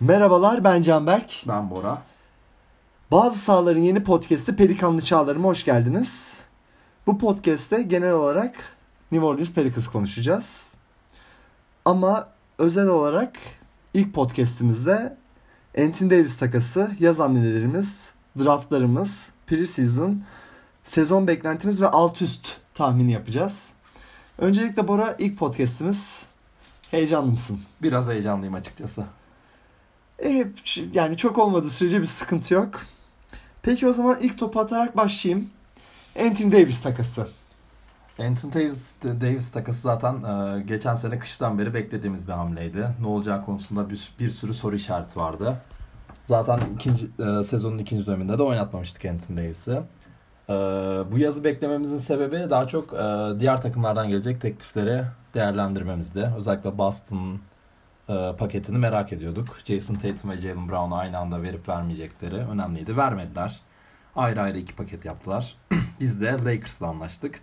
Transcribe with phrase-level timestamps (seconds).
[0.00, 1.42] Merhabalar ben Canberk.
[1.48, 2.02] Ben Bora.
[3.10, 6.36] Bazı sahaların yeni podcast'i Pelikanlı Çağlarıma hoş geldiniz.
[7.06, 8.54] Bu podcast'te genel olarak
[9.12, 10.74] New Orleans Pelicans konuşacağız.
[11.84, 12.28] Ama
[12.58, 13.38] özel olarak
[13.94, 15.16] ilk podcast'imizde
[15.78, 18.08] Anthony Davis takası, yaz hamlelerimiz,
[18.38, 20.22] draftlarımız, preseason,
[20.84, 23.68] sezon beklentimiz ve alt üst tahmini yapacağız.
[24.38, 26.22] Öncelikle Bora ilk podcast'imiz.
[26.90, 27.60] Heyecanlı mısın?
[27.82, 29.04] Biraz heyecanlıyım açıkçası.
[30.24, 30.46] E,
[30.92, 32.80] yani çok olmadığı sürece bir sıkıntı yok.
[33.62, 35.50] Peki o zaman ilk topu atarak başlayayım.
[36.20, 37.28] Anthony Davis takası.
[38.18, 42.88] Anthony Davis, Davis takası zaten e, geçen sene kıştan beri beklediğimiz bir hamleydi.
[43.00, 45.56] Ne olacağı konusunda bir, bir sürü soru işareti vardı.
[46.24, 49.80] Zaten ikinci e, sezonun ikinci döneminde de oynatmamıştık Anthony Davis'i.
[50.48, 50.54] E,
[51.12, 56.32] bu yazı beklememizin sebebi daha çok e, diğer takımlardan gelecek teklifleri değerlendirmemizdi.
[56.38, 57.40] Özellikle Boston'ın
[58.10, 59.58] e, paketini merak ediyorduk.
[59.64, 62.96] Jason Tatum ve Jalen Brown'u aynı anda verip vermeyecekleri önemliydi.
[62.96, 63.60] Vermediler.
[64.16, 65.56] Ayrı ayrı iki paket yaptılar.
[66.00, 67.40] Biz de Lakers'la anlaştık.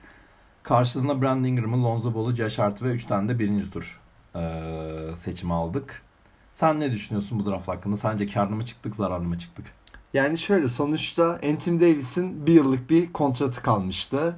[0.63, 4.01] Karşılığında Brandon Ingram'ı, Lonzo Ball'u, Josh Hart ve 3 tane de birinci tur
[4.35, 4.41] e,
[5.15, 6.01] seçimi aldık.
[6.53, 7.97] Sen ne düşünüyorsun bu draft hakkında?
[7.97, 9.65] Sence karlı mı çıktık, zararlı mı çıktık?
[10.13, 14.35] Yani şöyle sonuçta Anthony Davis'in bir yıllık bir kontratı kalmıştı.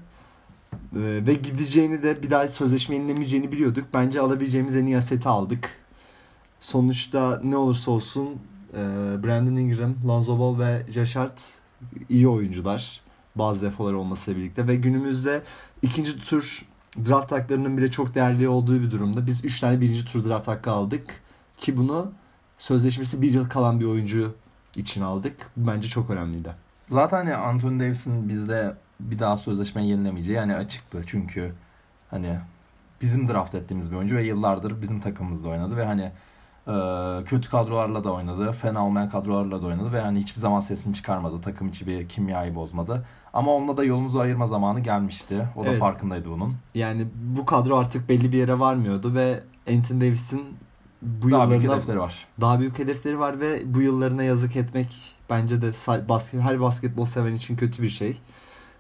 [0.74, 3.86] Ee, ve gideceğini de bir daha sözleşme yenilemeyeceğini biliyorduk.
[3.94, 5.79] Bence alabileceğimiz en iyi aseti aldık.
[6.60, 8.30] Sonuçta ne olursa olsun
[8.74, 8.78] e,
[9.24, 11.42] Brandon Ingram, Lonzo Ball ve Josh Hart
[12.10, 13.02] iyi oyuncular.
[13.36, 15.42] Bazı defolar olmasıyla birlikte ve günümüzde
[15.82, 16.66] ikinci tur
[17.08, 19.28] draft haklarının bile çok değerli olduğu bir durumda.
[19.28, 21.22] Biz 3 tane birinci tur draft hakkı aldık.
[21.58, 22.12] Ki bunu
[22.58, 24.36] sözleşmesi bir yıl kalan bir oyuncu
[24.76, 25.52] için aldık.
[25.58, 26.56] Bence çok önemliydi.
[26.90, 31.04] Zaten hani Anthony Davis'in bizde bir daha sözleşme yenilemeyeceği yani açıktı.
[31.08, 31.54] Çünkü
[32.10, 32.40] hani
[33.02, 36.12] bizim draft ettiğimiz bir oyuncu ve yıllardır bizim takımımızda oynadı ve hani
[37.26, 38.52] kötü kadrolarla da oynadı.
[38.52, 41.42] Fena olmayan kadrolarla da oynadı ve hani hiçbir zaman sesini çıkarmadı.
[41.42, 43.06] Takım içi bir kimyayı bozmadı.
[43.34, 45.48] Ama onunla da yolumuzu ayırma zamanı gelmişti.
[45.56, 45.80] O da evet.
[45.80, 46.56] farkındaydı bunun.
[46.76, 47.08] Yani
[47.38, 50.44] bu kadro artık belli bir yere varmıyordu ve Anthony Davis'in
[51.02, 52.28] bu daha büyük hedefleri var.
[52.42, 55.72] Daha büyük hedefleri var ve bu yıllarına yazık etmek bence de
[56.10, 58.18] basket, her basketbol seven için kötü bir şey.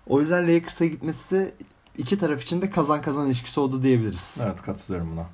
[0.07, 1.53] O yüzden Lakers'a gitmesi
[1.97, 4.41] iki taraf için de kazan kazan ilişkisi oldu diyebiliriz.
[4.43, 5.25] Evet katılıyorum buna.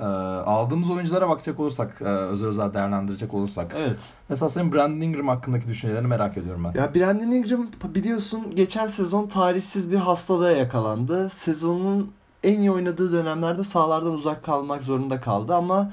[0.00, 3.74] Ee, aldığımız oyunculara bakacak olursak, e, özel özel değerlendirecek olursak.
[3.76, 4.00] Evet.
[4.28, 6.80] Mesela senin Brandon Ingram hakkındaki düşüncelerini merak ediyorum ben.
[6.80, 11.30] Ya Brandon Ingram biliyorsun geçen sezon tarihsiz bir hastalığa yakalandı.
[11.30, 15.92] Sezonun en iyi oynadığı dönemlerde sahalardan uzak kalmak zorunda kaldı ama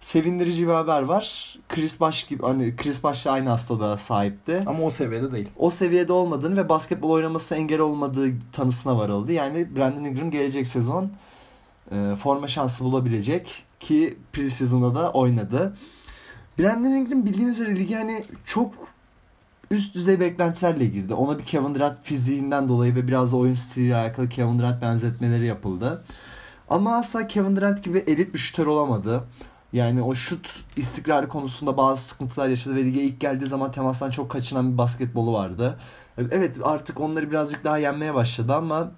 [0.00, 1.56] sevindirici bir haber var.
[1.68, 4.62] Chris Bosh gibi hani Chris Bosh aynı hastalığa sahipti.
[4.66, 5.48] Ama o seviyede değil.
[5.56, 9.32] O seviyede olmadığını ve basketbol oynamasına engel olmadığı tanısına varıldı.
[9.32, 11.10] Yani Brandon Ingram gelecek sezon
[11.92, 15.76] e, forma şansı bulabilecek ki preseason'da da oynadı.
[16.58, 18.74] Brandon Ingram bildiğiniz üzere ligi hani çok
[19.70, 21.14] üst düzey beklentilerle girdi.
[21.14, 25.46] Ona bir Kevin Durant fiziğinden dolayı ve biraz da oyun stiliyle alakalı Kevin Durant benzetmeleri
[25.46, 26.04] yapıldı.
[26.70, 29.24] Ama asla Kevin Durant gibi elit bir şütör olamadı.
[29.72, 34.30] Yani o şut istikrarı konusunda bazı sıkıntılar yaşadı ve lige ilk geldiği zaman temastan çok
[34.30, 35.78] kaçınan bir basketbolu vardı.
[36.18, 38.90] Evet artık onları birazcık daha yenmeye başladı ama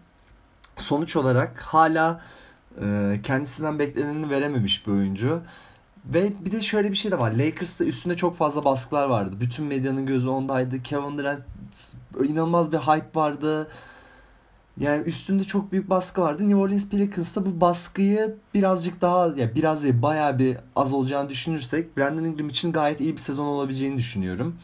[0.77, 2.21] sonuç olarak hala
[2.81, 5.43] e, kendisinden bekleneni verememiş bir oyuncu.
[6.05, 7.33] Ve bir de şöyle bir şey de var.
[7.33, 9.37] Lakers'ta üstünde çok fazla baskılar vardı.
[9.41, 10.83] Bütün medyanın gözü ondaydı.
[10.83, 11.43] Kevin Durant
[12.25, 13.69] inanılmaz bir hype vardı.
[14.81, 16.43] Yani üstünde çok büyük baskı vardı.
[16.43, 21.97] New Orleans Pelicans'ta bu baskıyı birazcık daha ya biraz değil bayağı bir az olacağını düşünürsek
[21.97, 24.57] Brandon Ingram için gayet iyi bir sezon olabileceğini düşünüyorum.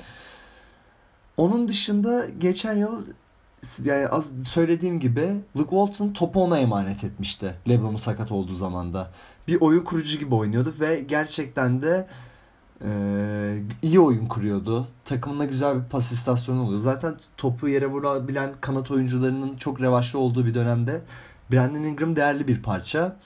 [1.37, 3.07] Onun dışında geçen yıl
[3.85, 5.27] yani az söylediğim gibi
[5.57, 7.55] Luke Walton topu ona emanet etmişti.
[7.69, 9.11] LeBron'un sakat olduğu zamanda.
[9.49, 12.07] Bir oyun kurucu gibi oynuyordu ve gerçekten de
[12.85, 12.91] e,
[13.83, 14.89] iyi oyun kuruyordu.
[15.05, 16.81] Takımına güzel bir pas istasyonu oluyor.
[16.81, 21.03] Zaten topu yere vurabilen kanat oyuncularının çok revaçlı olduğu bir dönemde
[21.53, 23.17] Brandon Ingram değerli bir parça.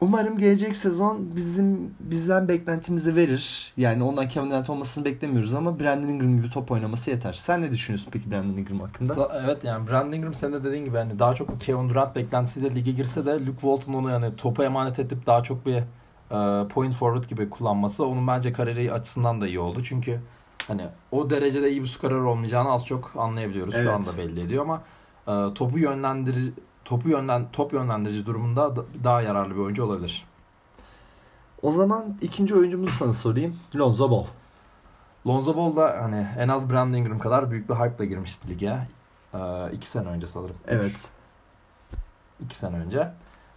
[0.00, 3.72] Umarım gelecek sezon bizim bizden beklentimizi verir.
[3.76, 7.32] Yani ondan Kevin Durant olmasını beklemiyoruz ama Brandon Ingram gibi top oynaması yeter.
[7.32, 9.42] Sen ne düşünüyorsun peki Brandon Ingram hakkında?
[9.44, 12.90] Evet yani Brandon Ingram senin de dediğin gibi hani daha çok Kevin Durant beklentisiyle lige
[12.90, 17.24] girse de Luke Walton onu yani topa emanet edip daha çok bir e, point forward
[17.24, 19.82] gibi kullanması onun bence kariyeri açısından da iyi oldu.
[19.84, 20.20] Çünkü
[20.68, 20.82] hani
[21.12, 23.74] o derecede iyi bir skorer olmayacağını az çok anlayabiliyoruz.
[23.74, 23.84] Evet.
[23.84, 24.82] Şu anda belli ediyor ama
[25.28, 26.52] e, topu yönlendir
[26.88, 28.72] topu yönden top yönlendirici durumunda
[29.04, 30.26] daha yararlı bir oyuncu olabilir.
[31.62, 33.56] O zaman ikinci oyuncumuzu sana sorayım.
[33.76, 34.24] Lonzo Ball.
[35.26, 38.78] Lonzo Ball da hani en az Brandon Ingram kadar büyük bir hype ile girmişti lige.
[39.34, 39.38] Ee,
[39.72, 40.56] iki sene önce sanırım.
[40.66, 41.08] Evet.
[42.44, 43.12] İki sene önce.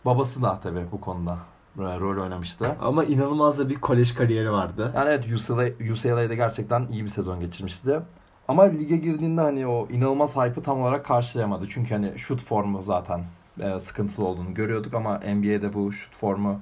[0.05, 1.37] Babası da tabii bu konuda
[1.79, 2.75] e, rol oynamıştı.
[2.81, 4.91] Ama inanılmaz da bir kolej kariyeri vardı.
[4.95, 7.99] Yani evet UCLA, UCLA'de gerçekten iyi bir sezon geçirmişti.
[8.47, 11.65] Ama lige girdiğinde hani o inanılmaz hype'ı tam olarak karşılayamadı.
[11.69, 13.23] Çünkü hani şut formu zaten
[13.59, 16.61] e, sıkıntılı olduğunu görüyorduk ama NBA'de bu şut formu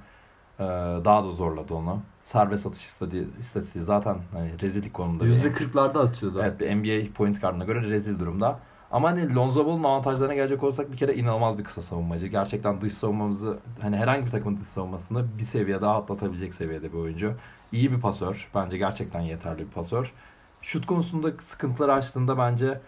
[0.60, 0.64] e,
[1.06, 2.00] daha da zorladı onu.
[2.24, 5.26] Serbest atış istatistiği, istatistiği zaten hani rezillik konumunda.
[5.26, 6.42] bir- %40'larda atıyordu.
[6.44, 8.60] Evet bir NBA point guardına göre rezil durumda.
[8.92, 12.28] Ama hani Lonzo Ball'un avantajlarına gelecek olursak bir kere inanılmaz bir kısa savunmacı.
[12.28, 16.98] Gerçekten dış savunmamızı hani herhangi bir takımın dış savunmasını bir seviye daha atlatabilecek seviyede bir
[16.98, 17.34] oyuncu.
[17.72, 18.50] İyi bir pasör.
[18.56, 20.14] Bence gerçekten yeterli bir pasör.
[20.62, 22.82] Şut konusunda sıkıntıları açtığında bence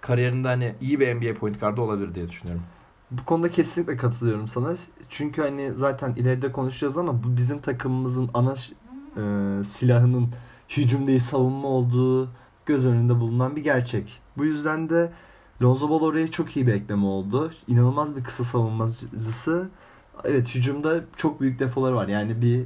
[0.00, 2.62] kariyerinde hani iyi bir NBA point guardı olabilir diye düşünüyorum.
[3.10, 4.74] Bu konuda kesinlikle katılıyorum sana.
[5.08, 8.54] Çünkü hani zaten ileride konuşacağız ama bu bizim takımımızın ana
[9.16, 10.28] e, silahının
[10.68, 12.28] hücum değil savunma olduğu
[12.66, 14.20] göz önünde bulunan bir gerçek.
[14.36, 15.12] Bu yüzden de
[15.62, 17.50] Lonzo Ball oraya çok iyi bir ekleme oldu.
[17.66, 19.68] İnanılmaz bir kısa savunmacısı.
[20.24, 22.08] Evet hücumda çok büyük defoları var.
[22.08, 22.64] Yani bir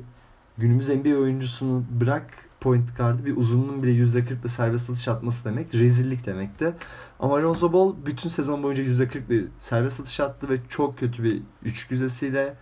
[0.59, 6.27] günümüz NBA oyuncusunu bırak point guard'ı bir uzunluğun bile %40'la serbest atış atması demek rezillik
[6.27, 6.73] demekti.
[7.21, 11.91] Ama Lonzo Ball bütün sezon boyunca %40'lı serbest atış attı ve çok kötü bir üçlük
[11.91, 12.55] yüzdesiyle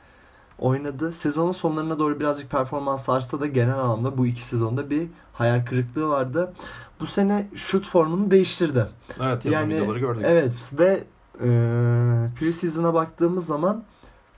[0.58, 1.12] oynadı.
[1.12, 6.08] Sezonun sonlarına doğru birazcık performans artsa da genel anlamda bu iki sezonda bir hayal kırıklığı
[6.08, 6.52] vardı.
[7.00, 8.86] Bu sene şut formunu değiştirdi.
[9.20, 10.22] Evet yazın Yani, videoları gördük.
[10.26, 11.04] Evet ve
[11.44, 11.48] e,
[12.38, 13.84] preseason'a baktığımız zaman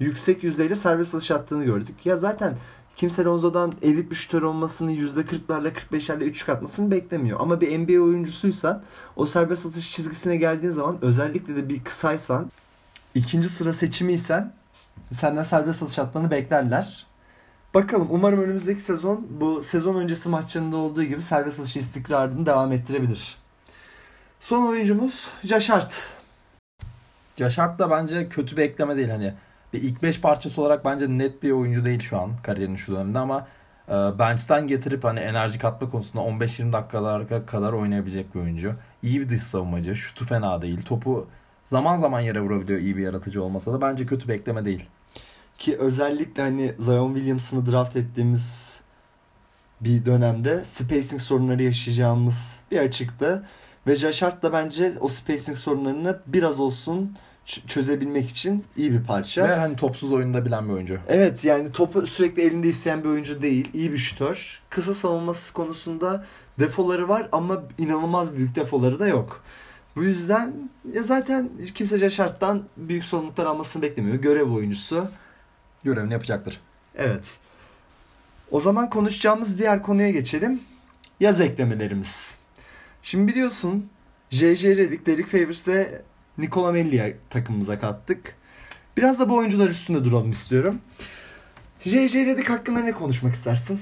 [0.00, 2.06] yüksek yüzdeyle serbest atış attığını gördük.
[2.06, 2.56] Ya zaten
[2.96, 7.40] kimse Lonzo'dan elit bir şutör olmasını %40'larla 45'lerle üçlük atmasını beklemiyor.
[7.40, 8.82] Ama bir NBA oyuncusuysan
[9.16, 12.50] o serbest atış çizgisine geldiğin zaman özellikle de bir kısaysan
[13.14, 14.52] ikinci sıra seçimiysen
[15.10, 17.06] senden serbest atış atmanı beklerler.
[17.74, 23.36] Bakalım umarım önümüzdeki sezon bu sezon öncesi maçlarında olduğu gibi serbest atış istikrarını devam ettirebilir.
[24.40, 25.28] Son oyuncumuz.
[27.36, 29.34] Josh Hart da bence kötü bir ekleme değil hani.
[29.72, 33.18] Bir ilk 5 parçası olarak bence net bir oyuncu değil şu an kariyerinin şu döneminde
[33.18, 33.46] ama
[33.88, 38.74] e, bench'ten getirip hani enerji katma konusunda 15-20 dakikalara kadar oynayabilecek bir oyuncu.
[39.02, 39.96] İyi bir dış savunmacı.
[39.96, 40.82] Şutu fena değil.
[40.82, 41.26] Topu
[41.64, 44.88] zaman zaman yere vurabiliyor iyi bir yaratıcı olmasa da bence kötü bir ekleme değil.
[45.58, 48.80] Ki özellikle hani Zion Williamson'ı draft ettiğimiz
[49.80, 53.44] bir dönemde spacing sorunları yaşayacağımız bir açıktı.
[53.86, 57.16] Ve Josh Hart da bence o spacing sorunlarını biraz olsun
[57.66, 59.48] çözebilmek için iyi bir parça.
[59.48, 60.98] Ve hani topsuz oyunda bilen bir oyuncu.
[61.08, 63.70] Evet yani topu sürekli elinde isteyen bir oyuncu değil.
[63.74, 64.62] İyi bir şutör.
[64.70, 66.24] Kısa savunması konusunda
[66.58, 69.42] defoları var ama inanılmaz büyük defoları da yok.
[69.96, 74.16] Bu yüzden ya zaten kimse Josh Hart'tan büyük sorumluluklar almasını beklemiyor.
[74.16, 75.08] Görev oyuncusu.
[75.84, 76.60] Görevini yapacaktır.
[76.94, 77.24] Evet.
[78.50, 80.60] O zaman konuşacağımız diğer konuya geçelim.
[81.20, 82.38] Yaz eklemelerimiz.
[83.02, 83.90] Şimdi biliyorsun
[84.30, 84.76] J.J.
[84.76, 86.02] Redick, Derek Favors ve
[86.40, 88.34] Nikola Melli'ye takımımıza kattık.
[88.96, 90.80] Biraz da bu oyuncular üstünde duralım istiyorum.
[91.80, 92.26] J.J.
[92.26, 93.80] Redick hakkında ne konuşmak istersin?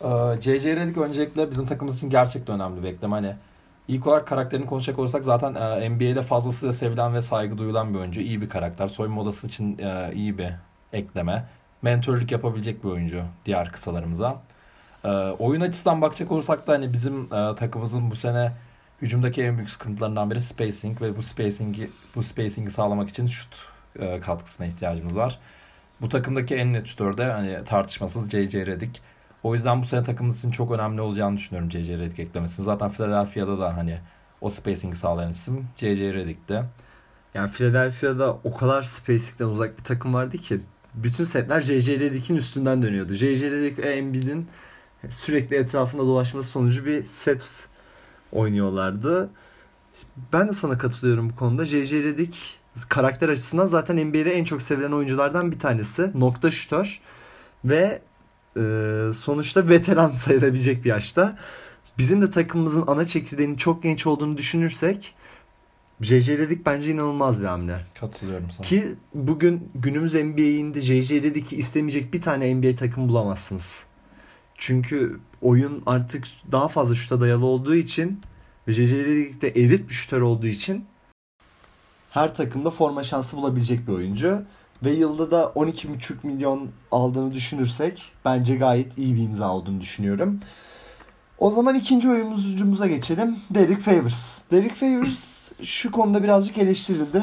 [0.00, 0.06] Ee,
[0.40, 0.76] J.J.
[0.76, 3.14] Redick öncelikle bizim takımımız için gerçekten önemli bir ekleme.
[3.14, 3.34] Hani
[3.88, 8.20] ilk olarak karakterini konuşacak olursak zaten e, NBA'de fazlasıyla sevilen ve saygı duyulan bir oyuncu.
[8.20, 8.88] İyi bir karakter.
[8.88, 10.52] Soyunma odası için e, iyi bir
[10.92, 11.44] ekleme.
[11.82, 14.42] Mentörlük yapabilecek bir oyuncu diğer kısalarımıza.
[15.04, 15.08] E,
[15.38, 18.52] oyun açısından bakacak olursak da hani bizim takımımızın bu sene
[19.02, 23.68] hücumdaki en büyük sıkıntılarından biri spacing ve bu spacing'i bu spacing'i sağlamak için şut
[23.98, 25.38] e, katkısına ihtiyacımız var.
[26.00, 28.66] Bu takımdaki en net şutör hani tartışmasız J.J.
[28.66, 29.00] Redick.
[29.42, 31.98] O yüzden bu sene takımımız için çok önemli olacağını düşünüyorum J.J.
[31.98, 32.64] Redick eklemesini.
[32.64, 33.98] Zaten Philadelphia'da da hani
[34.40, 36.14] o spacing'i sağlayan isim J.J.
[36.14, 36.64] Redick'ti.
[37.34, 40.60] Yani Philadelphia'da o kadar spacing'den uzak bir takım vardı ki
[40.94, 42.00] bütün setler J.J.
[42.00, 43.14] Redick'in üstünden dönüyordu.
[43.14, 43.50] J.J.
[43.50, 44.48] Redick ve Embiid'in
[45.08, 47.67] sürekli etrafında dolaşması sonucu bir set
[48.32, 49.30] oynuyorlardı.
[50.32, 51.64] Ben de sana katılıyorum bu konuda.
[51.64, 52.04] J.J.
[52.04, 52.38] Redick
[52.88, 56.10] karakter açısından zaten NBA'de en çok sevilen oyunculardan bir tanesi.
[56.14, 57.00] Nokta şutör
[57.64, 58.02] ve
[58.56, 58.62] e,
[59.14, 61.38] sonuçta veteran sayılabilecek bir yaşta.
[61.98, 65.14] Bizim de takımımızın ana çekirdeğinin çok genç olduğunu düşünürsek
[66.00, 66.38] J.J.
[66.38, 67.86] Redick bence inanılmaz bir hamle.
[68.00, 68.66] Katılıyorum sana.
[68.66, 71.22] Ki bugün günümüz NBA'inde J.J.
[71.22, 73.84] Redick'i istemeyecek bir tane NBA takım bulamazsınız.
[74.54, 78.20] Çünkü oyun artık daha fazla şuta dayalı olduğu için
[78.68, 79.04] ve J.J.
[79.04, 80.84] Redick de elit bir şutör olduğu için
[82.10, 84.42] her takımda forma şansı bulabilecek bir oyuncu.
[84.84, 90.40] Ve yılda da 12,5 milyon aldığını düşünürsek bence gayet iyi bir imza olduğunu düşünüyorum.
[91.38, 93.36] O zaman ikinci oyuncumuza geçelim.
[93.50, 94.38] Derek Favors.
[94.50, 97.22] Derek Favors şu konuda birazcık eleştirildi.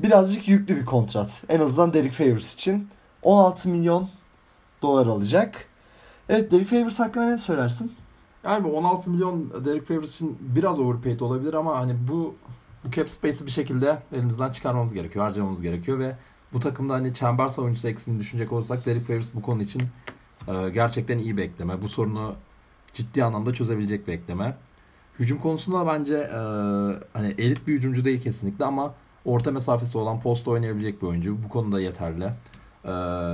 [0.00, 1.30] Birazcık yüklü bir kontrat.
[1.48, 2.88] En azından Derek Favors için.
[3.22, 4.08] 16 milyon
[4.82, 5.68] dolar alacak.
[6.28, 7.92] Evet Derek Favors hakkında ne söylersin?
[8.44, 12.34] Yani bu 16 milyon Derek Favors için biraz overpaid olabilir ama hani bu
[12.84, 16.16] bu cap space'i bir şekilde elimizden çıkarmamız gerekiyor, harcamamız gerekiyor ve
[16.52, 19.82] Bu takımda hani çember savunucusu eksiğini düşünecek olursak Derek Favors bu konu için
[20.48, 21.82] e, gerçekten iyi bir ekleme.
[21.82, 22.34] Bu sorunu
[22.92, 24.56] ciddi anlamda çözebilecek bir ekleme.
[25.18, 26.38] Hücum konusunda bence e,
[27.12, 31.42] hani elit bir hücumcu değil kesinlikle ama orta mesafesi olan post oynayabilecek bir oyuncu.
[31.44, 32.32] Bu konuda yeterli.
[32.86, 32.90] E,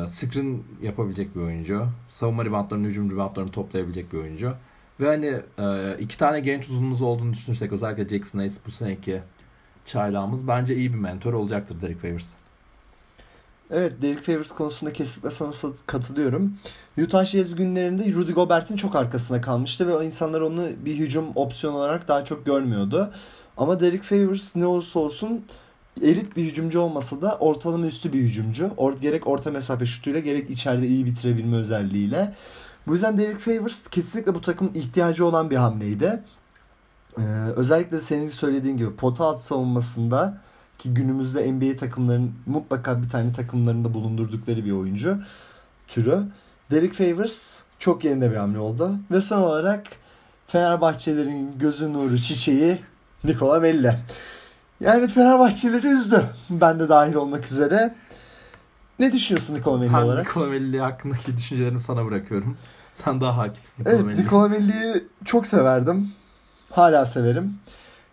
[0.07, 1.87] screen yapabilecek bir oyuncu.
[2.09, 4.55] Savunma reboundlarını, hücum reboundlarını toplayabilecek bir oyuncu.
[5.01, 9.21] Ve hani e, iki tane genç uzunumuz olduğunu düşünürsek özellikle Jackson Hayes bu seneki
[9.85, 12.35] çaylağımız bence iyi bir mentor olacaktır Derek Favors.
[13.71, 16.57] Evet Derek Favors konusunda kesinlikle sana katılıyorum.
[16.99, 22.09] Utah Jazz günlerinde Rudy Gobert'in çok arkasına kalmıştı ve insanlar onu bir hücum opsiyonu olarak
[22.09, 23.13] daha çok görmüyordu.
[23.57, 25.45] Ama Derek Favors ne olursa olsun
[26.03, 28.71] elit bir hücumcu olmasa da ortalama üstü bir hücumcu.
[28.77, 32.35] Or gerek orta mesafe şutuyla gerek içeride iyi bitirebilme özelliğiyle.
[32.87, 36.23] Bu yüzden Derek Favors kesinlikle bu takımın ihtiyacı olan bir hamleydi.
[37.19, 37.23] Ee,
[37.57, 40.39] özellikle senin söylediğin gibi pota alt savunmasında
[40.79, 45.19] ki günümüzde NBA takımlarının mutlaka bir tane takımlarında bulundurdukları bir oyuncu
[45.89, 46.23] türü.
[46.71, 48.97] Derek Favors çok yerinde bir hamle oldu.
[49.11, 49.87] Ve son olarak
[50.47, 52.79] Fenerbahçelerin gözü nuru çiçeği
[53.25, 53.99] Nikola Melli.
[54.83, 56.25] Yani Fenerbahçeleri üzdü.
[56.51, 57.95] Ben de dahil olmak üzere.
[58.99, 60.27] Ne düşünüyorsun Nikola Melli ben olarak?
[60.27, 62.57] Nikola Melli hakkındaki düşüncelerimi sana bırakıyorum.
[62.95, 64.25] Sen daha hakimsin Nikola evet, Melli.
[64.25, 66.09] Nikola Melli'yi çok severdim.
[66.71, 67.55] Hala severim.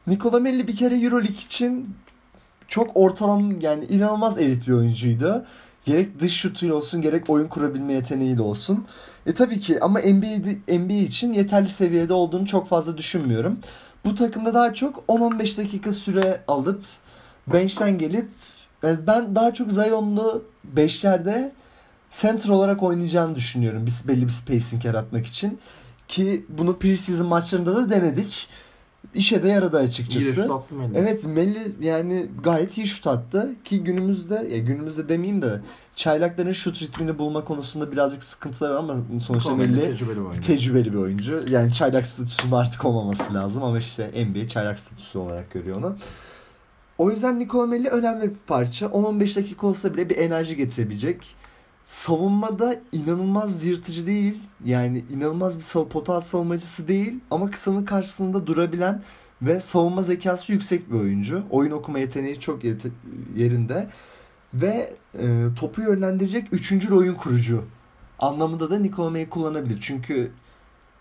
[0.07, 1.95] Nikola Melli bir kere Euroleague için
[2.67, 5.45] çok ortalama yani inanılmaz elit bir oyuncuydu.
[5.85, 8.87] Gerek dış şutuyla olsun gerek oyun kurabilme yeteneğiyle olsun.
[9.25, 13.59] E tabii ki ama NBA, NBA için yeterli seviyede olduğunu çok fazla düşünmüyorum.
[14.05, 16.83] Bu takımda daha çok 10-15 dakika süre alıp
[17.47, 18.29] bench'ten gelip
[18.83, 20.43] e, ben daha çok Zion'lu
[20.75, 21.51] 5'lerde
[22.11, 23.85] center olarak oynayacağını düşünüyorum.
[23.85, 25.59] Biz belli bir spacing yaratmak için.
[26.07, 28.47] Ki bunu preseason maçlarında da denedik
[29.13, 30.25] işe de yaradı açıkçası.
[30.27, 30.97] İyi de şut attı Melli.
[30.97, 35.61] Evet Melli yani gayet iyi şut attı ki günümüzde ya günümüzde demeyeyim de
[35.95, 40.47] çaylakların şut ritmini bulma konusunda birazcık sıkıntılar var ama sonuçta Melli tecrübeli bir oyuncu.
[40.47, 41.45] tecrübeli bir oyuncu.
[41.49, 45.95] Yani çaylak statüsünde artık olmaması lazım ama işte NBA çaylak statüsü olarak görüyor onu.
[46.97, 48.85] O yüzden Nikola Melli önemli bir parça.
[48.85, 51.35] 10-15 dakika olsa bile bir enerji getirebilecek
[51.89, 54.41] savunmada inanılmaz yırtıcı değil.
[54.65, 59.03] Yani inanılmaz bir sav potal savunmacısı değil ama kısanın karşısında durabilen
[59.41, 61.43] ve savunma zekası yüksek bir oyuncu.
[61.49, 62.91] Oyun okuma yeteneği çok yete-
[63.37, 63.87] yerinde
[64.53, 67.63] ve e, topu yönlendirecek üçüncü oyun kurucu
[68.19, 69.77] anlamında da Nikola May kullanabilir.
[69.81, 70.31] Çünkü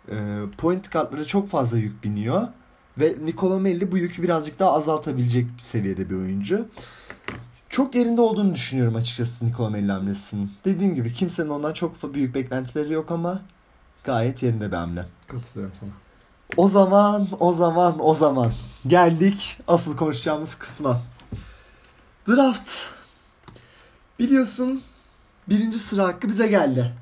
[0.08, 0.16] e,
[0.58, 2.48] point kartlara çok fazla yük biniyor
[2.98, 6.68] ve Nikola Melli bu yükü birazcık daha azaltabilecek seviyede bir oyuncu
[7.68, 10.52] çok yerinde olduğunu düşünüyorum açıkçası Nikola Melli hamlesinin.
[10.64, 13.42] Dediğim gibi kimsenin ondan çok büyük beklentileri yok ama
[14.04, 15.06] gayet yerinde bir hamle.
[15.26, 15.90] Katılıyorum sana.
[16.56, 18.52] O zaman, o zaman, o zaman
[18.86, 21.02] geldik asıl konuşacağımız kısma.
[22.28, 22.70] Draft.
[24.18, 24.82] Biliyorsun
[25.48, 26.94] birinci sıra hakkı bize geldi.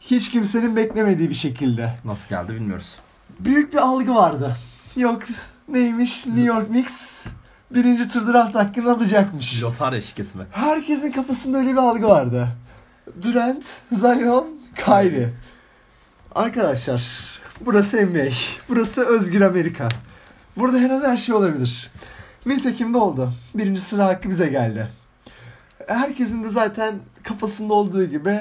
[0.00, 1.98] Hiç kimsenin beklemediği bir şekilde.
[2.04, 2.96] Nasıl geldi bilmiyoruz.
[3.40, 4.56] Büyük bir algı vardı.
[4.96, 5.22] Yok
[5.68, 7.26] neymiş New York Knicks
[7.70, 9.62] birinci tur draft hakkını alacakmış.
[9.62, 10.44] Lotarya şikesi mi?
[10.50, 12.48] Herkesin kafasında öyle bir algı vardı.
[13.22, 14.46] Durant, Zion,
[14.76, 15.28] Kyrie.
[16.34, 17.02] Arkadaşlar
[17.60, 18.28] burası NBA.
[18.68, 19.88] Burası özgür Amerika.
[20.56, 21.90] Burada her an her şey olabilir.
[22.46, 23.32] Nitekim de oldu.
[23.54, 24.88] Birinci sıra hakkı bize geldi.
[25.86, 28.40] Herkesin de zaten kafasında olduğu gibi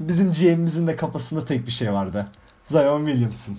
[0.00, 2.26] bizim GM'imizin de kafasında tek bir şey vardı.
[2.70, 3.56] Zion Williamson.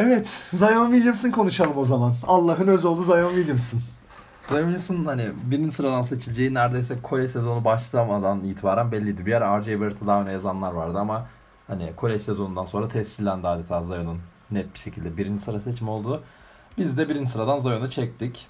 [0.00, 2.14] Evet, Zion Williamson konuşalım o zaman.
[2.26, 3.80] Allah'ın öz oğlu Zion Williamson.
[4.48, 9.26] Zion Williamson'ın hani birinci sıradan seçileceği neredeyse kolej sezonu başlamadan itibaren belliydi.
[9.26, 9.80] Bir ara R.J.
[9.80, 11.26] Barrett'ı daha öne yazanlar vardı ama
[11.66, 14.18] hani kolej sezonundan sonra tescillendi adeta Zion'un
[14.50, 16.22] net bir şekilde birinci sıra seçimi oldu.
[16.78, 18.46] Biz de birinci sıradan Zion'u çektik.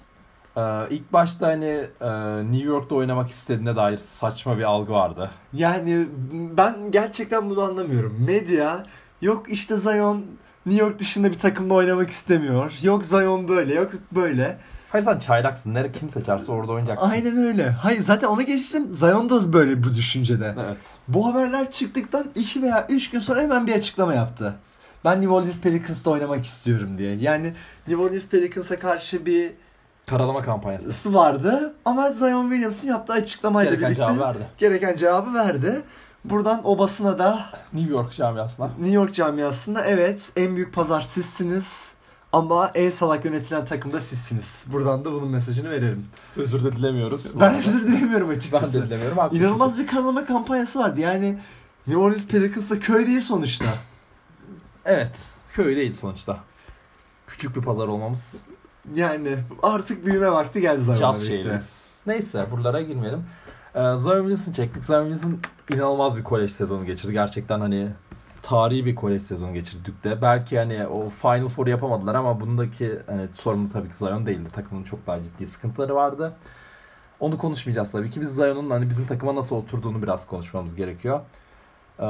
[0.57, 2.09] Ee, ilk başta hani e,
[2.51, 5.31] New York'ta oynamak istediğine dair saçma bir algı vardı.
[5.53, 6.07] Yani
[6.57, 8.15] ben gerçekten bunu anlamıyorum.
[8.27, 8.85] Medya
[9.21, 10.25] yok işte Zion
[10.65, 12.73] New York dışında bir takımda oynamak istemiyor.
[12.81, 14.57] Yok Zion böyle, yok böyle.
[14.91, 15.73] Hayır sen çaylaksın.
[15.73, 17.09] Nere kim seçerse orada oynayacaksın.
[17.09, 17.69] Aynen öyle.
[17.69, 18.93] Hayır zaten ona geçtim.
[18.93, 20.55] Zion da böyle bu düşüncede.
[20.65, 20.77] Evet.
[21.07, 24.55] Bu haberler çıktıktan 2 veya 3 gün sonra hemen bir açıklama yaptı.
[25.05, 27.15] Ben New Orleans Pelicans'ta oynamak istiyorum diye.
[27.15, 27.53] Yani
[27.87, 29.51] New Orleans Pelicans'a karşı bir
[30.05, 31.13] Karalama kampanyası.
[31.13, 34.39] vardı ama Zion Williamson yaptığı açıklamayla Gereken birlikte cevabı verdi.
[34.57, 35.81] gereken cevabı verdi.
[36.25, 38.67] Buradan o basına da New York camiasına.
[38.67, 41.91] New York camiasında evet en büyük pazar sizsiniz
[42.33, 44.65] ama en salak yönetilen takım da sizsiniz.
[44.67, 46.05] Buradan da bunun mesajını veririm.
[46.37, 47.39] Özür de dilemiyoruz.
[47.39, 48.81] Ben özür dilemiyorum Ben açıkçası.
[48.81, 49.17] de dilemiyorum.
[49.17, 50.99] Haklı İnanılmaz bir karalama kampanyası vardı.
[50.99, 51.37] Yani
[51.87, 53.65] New Orleans Pelicans da köy değil sonuçta.
[54.85, 55.11] Evet.
[55.53, 56.37] Köy değil sonuçta.
[57.27, 58.19] Küçük bir pazar olmamız
[58.95, 60.99] Yani artık büyüme vakti geldi zaten.
[60.99, 61.69] Caz şehriz.
[62.05, 63.25] Neyse buralara girmeyelim.
[63.75, 64.83] Ee, Zion Williamson çektik.
[64.83, 65.39] Zion Williamson
[65.73, 67.13] inanılmaz bir kolej sezonu geçirdi.
[67.13, 67.87] Gerçekten hani
[68.41, 70.21] tarihi bir kolej sezonu geçirdik de.
[70.21, 74.49] Belki hani o Final Four yapamadılar ama bundaki hani sorumlu tabii ki Zion değildi.
[74.53, 76.33] Takımın çok daha ciddi sıkıntıları vardı.
[77.19, 78.21] Onu konuşmayacağız tabii ki.
[78.21, 81.21] Biz Zion'un hani bizim takıma nasıl oturduğunu biraz konuşmamız gerekiyor.
[81.99, 82.05] Ee,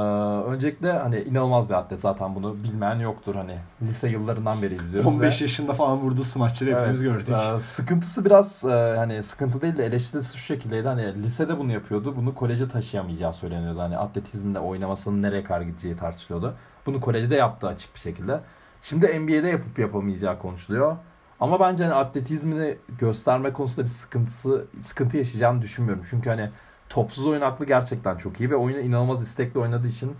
[0.51, 5.12] öncelikle hani inanılmaz bir atlet zaten bunu bilmeyen yoktur hani lise yıllarından beri izliyoruz.
[5.12, 7.36] 15 ve, yaşında falan vurduğu smaçları hepimiz evet, gördük.
[7.55, 12.13] E, sıkıntısı biraz e, hani sıkıntı değil de eleştirisi şu şekildeydi hani lisede bunu yapıyordu
[12.17, 13.79] bunu koleje taşıyamayacağı söyleniyordu.
[13.79, 16.55] Hani atletizmde oynamasının nereye kadar gideceği tartışılıyordu.
[16.86, 18.39] Bunu kolejde yaptı açık bir şekilde.
[18.81, 20.98] Şimdi NBA'de yapıp yapamayacağı konuşuluyor.
[21.39, 26.03] Ama bence hani atletizmini gösterme konusunda bir sıkıntısı sıkıntı yaşayacağını düşünmüyorum.
[26.10, 26.50] Çünkü hani
[26.89, 30.15] topsuz oyun aklı gerçekten çok iyi ve oyunu inanılmaz istekli oynadığı için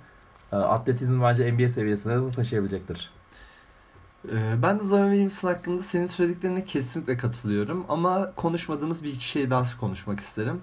[0.53, 0.57] e,
[1.23, 3.11] bence NBA seviyesine de taşıyabilecektir.
[4.25, 7.85] E, ben de Zion Williamson hakkında senin söylediklerine kesinlikle katılıyorum.
[7.89, 10.61] Ama konuşmadığımız bir iki şey daha konuşmak isterim.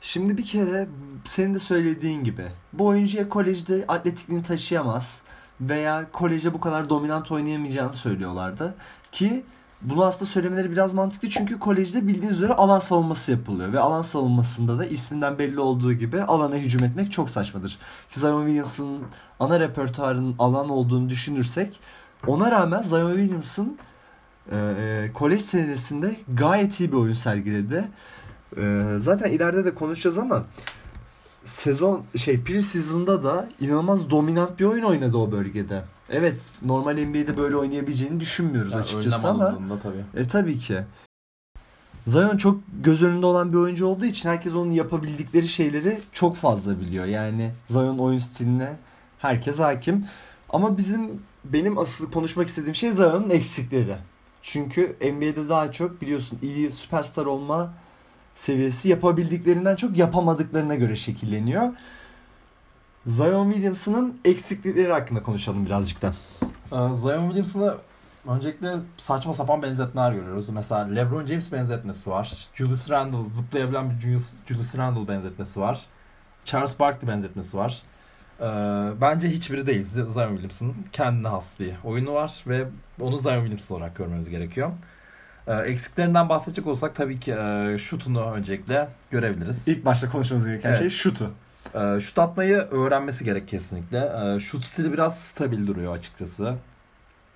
[0.00, 0.88] Şimdi bir kere
[1.24, 5.22] senin de söylediğin gibi bu oyuncuya kolejde atletikliğini taşıyamaz
[5.60, 8.74] veya kolejde bu kadar dominant oynayamayacağını söylüyorlardı.
[9.12, 9.44] Ki
[9.82, 14.78] bunu aslında söylemeleri biraz mantıklı çünkü kolejde bildiğiniz üzere alan savunması yapılıyor ve alan savunmasında
[14.78, 17.78] da isminden belli olduğu gibi alana hücum etmek çok saçmadır.
[18.10, 19.02] Zion Williamson'ın
[19.40, 21.80] ana repertuarının alan olduğunu düşünürsek
[22.26, 23.76] ona rağmen Zion Williamson
[24.52, 27.84] e, e, kolej senesinde gayet iyi bir oyun sergiledi.
[28.56, 30.44] E, zaten ileride de konuşacağız ama
[31.44, 35.82] sezon şey pre-season'da da inanılmaz dominant bir oyun oynadı o bölgede.
[36.10, 40.22] Evet normal NBA'de böyle oynayabileceğini düşünmüyoruz yani açıkçası ama tabii.
[40.22, 40.78] E tabii ki.
[42.06, 46.80] Zion çok göz önünde olan bir oyuncu olduğu için herkes onun yapabildikleri şeyleri çok fazla
[46.80, 47.04] biliyor.
[47.04, 48.76] Yani Zion oyun stiline
[49.18, 50.04] herkes hakim.
[50.48, 53.96] Ama bizim benim asıl konuşmak istediğim şey Zion'un eksikleri.
[54.42, 57.72] Çünkü NBA'de daha çok biliyorsun iyi süperstar olma
[58.34, 61.68] seviyesi yapabildiklerinden çok yapamadıklarına göre şekilleniyor.
[63.06, 66.12] Zion Williamson'ın eksiklikleri hakkında konuşalım birazcık da.
[66.42, 67.76] Ee, Zion Williamson'a
[68.28, 70.48] öncelikle saçma sapan benzetmeler görüyoruz.
[70.48, 72.48] Mesela LeBron James benzetmesi var.
[72.54, 75.80] Julius Randle, zıplayabilen bir Julius, Julius Randle benzetmesi var.
[76.44, 77.82] Charles Barkley benzetmesi var.
[78.40, 78.44] Ee,
[79.00, 82.68] bence hiçbiri değil Zion Williamson'ın kendine has bir oyunu var ve
[83.00, 84.70] onu Zion Williamson olarak görmemiz gerekiyor.
[85.46, 89.68] Ee, eksiklerinden bahsedecek olsak tabii ki e, şutunu öncelikle görebiliriz.
[89.68, 90.78] İlk başta konuşmamız gereken evet.
[90.78, 91.30] şey şutu.
[91.74, 93.98] E, şut atmayı öğrenmesi gerek kesinlikle.
[94.36, 96.56] E, şut stili biraz stabil duruyor açıkçası.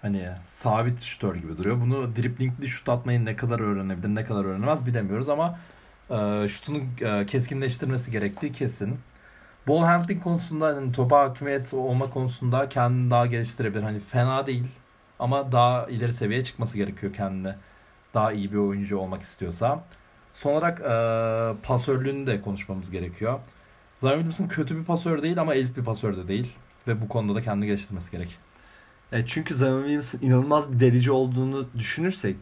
[0.02, 1.80] Hani sabit şutör gibi duruyor.
[1.80, 5.58] Bunu driplingli şut atmayı ne kadar öğrenebilir, ne kadar öğrenemez bilemiyoruz ama
[6.10, 8.98] e, şutunu e, keskinleştirmesi gerektiği kesin.
[9.68, 13.82] Ball handling konusunda hani topa hakimiyet olma konusunda kendini daha geliştirebilir.
[13.82, 14.66] Hani fena değil
[15.18, 17.56] ama daha ileri seviyeye çıkması gerekiyor kendine.
[18.14, 19.84] Daha iyi bir oyuncu olmak istiyorsa.
[20.32, 23.40] Son olarak e, pasörlüğünü de konuşmamız gerekiyor.
[23.96, 26.52] Zion Williamson kötü bir pasör değil ama elit bir pasör de değil.
[26.88, 28.38] Ve bu konuda da kendini geliştirmesi gerek.
[29.12, 32.36] Evet, çünkü Zion Williamson inanılmaz bir delici olduğunu düşünürsek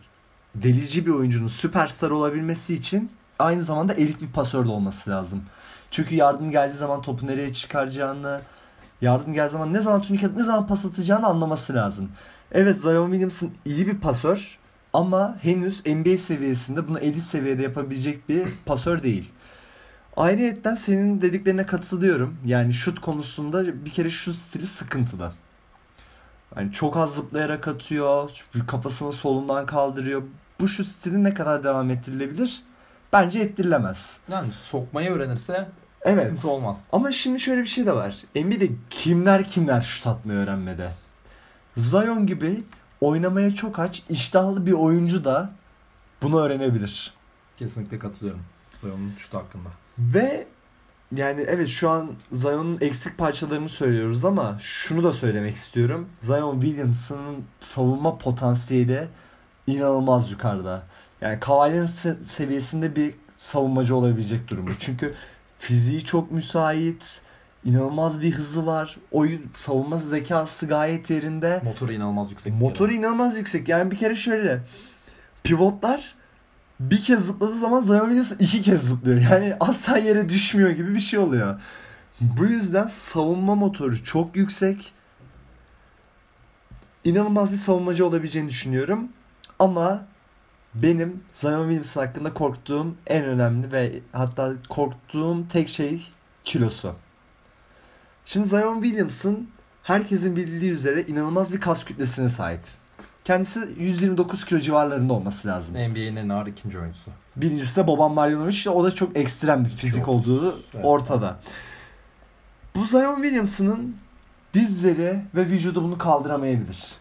[0.55, 5.43] delici bir oyuncunun süperstar olabilmesi için aynı zamanda elit bir pasör de olması lazım.
[5.91, 8.41] Çünkü yardım geldiği zaman topu nereye çıkaracağını,
[9.01, 12.11] yardım geldiği zaman ne zaman turnike ne zaman pas atacağını anlaması lazım.
[12.53, 14.59] Evet Zion Williamson iyi bir pasör
[14.93, 19.33] ama henüz NBA seviyesinde bunu elit seviyede yapabilecek bir pasör değil.
[20.17, 22.39] Ayrıyetten senin dediklerine katılıyorum.
[22.45, 25.33] Yani şut konusunda bir kere şut stili sıkıntılı.
[26.57, 28.31] Yani çok az zıplayarak atıyor.
[28.67, 30.23] Kafasını solundan kaldırıyor.
[30.61, 32.63] Bu şut stili ne kadar devam ettirilebilir?
[33.13, 34.17] Bence ettirilemez.
[34.29, 35.69] Yani sokmayı öğrenirse
[36.03, 36.23] evet.
[36.23, 36.85] sıkıntı olmaz.
[36.93, 38.17] Ama şimdi şöyle bir şey de var.
[38.35, 40.91] NBA'de kimler kimler şut atmayı öğrenmede.
[41.77, 42.65] Zion gibi
[43.01, 45.53] oynamaya çok aç, iştahlı bir oyuncu da
[46.23, 47.15] bunu öğrenebilir.
[47.57, 48.43] Kesinlikle katılıyorum
[48.81, 49.69] Zion'un şut hakkında.
[49.99, 50.47] Ve
[51.17, 56.09] yani evet şu an Zion'un eksik parçalarını söylüyoruz ama şunu da söylemek istiyorum.
[56.21, 59.09] Zion Williamson'ın savunma potansiyeli
[59.67, 60.83] inanılmaz yukarıda.
[61.21, 61.87] Yani Kawhi'nin
[62.27, 64.71] seviyesinde bir savunmacı olabilecek durumda.
[64.79, 65.15] Çünkü
[65.59, 67.21] fiziği çok müsait.
[67.65, 68.99] inanılmaz bir hızı var.
[69.11, 71.61] Oyun savunma zekası gayet yerinde.
[71.65, 72.55] Motoru inanılmaz yüksek.
[72.55, 73.69] Motoru inanılmaz yüksek.
[73.69, 74.61] Yani bir kere şöyle
[75.45, 76.15] pivotlar
[76.91, 79.21] bir kez zıpladığı zaman Zion Williamson iki kez zıplıyor.
[79.31, 81.61] Yani asla yere düşmüyor gibi bir şey oluyor.
[82.21, 84.93] Bu yüzden savunma motoru çok yüksek.
[87.05, 89.09] İnanılmaz bir savunmacı olabileceğini düşünüyorum.
[89.59, 90.07] Ama
[90.75, 96.11] benim Zion Williamson hakkında korktuğum en önemli ve hatta korktuğum tek şey
[96.45, 96.95] kilosu.
[98.25, 99.49] Şimdi Zion Williamson
[99.83, 102.82] herkesin bildiği üzere inanılmaz bir kas kütlesine sahip.
[103.25, 105.75] Kendisi 129 kilo civarlarında olması lazım.
[105.75, 107.11] NBA'nin en ağır ikinci oyuncusu.
[107.37, 108.71] Birincisi de Boban Marjanovic.
[108.71, 110.09] O da çok ekstrem bir fizik Çok.
[110.09, 110.85] olduğu Evet.
[110.85, 111.39] ortada.
[112.75, 113.97] Bu Zion Williamson'ın
[114.55, 116.95] dizleri ve vücudu bunu kaldıramayabilir.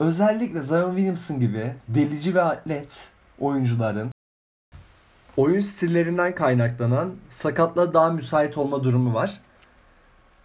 [0.00, 3.08] Özellikle Zion Williamson gibi delici ve atlet
[3.40, 4.10] oyuncuların
[5.36, 9.40] oyun stillerinden kaynaklanan sakatlığa daha müsait olma durumu var.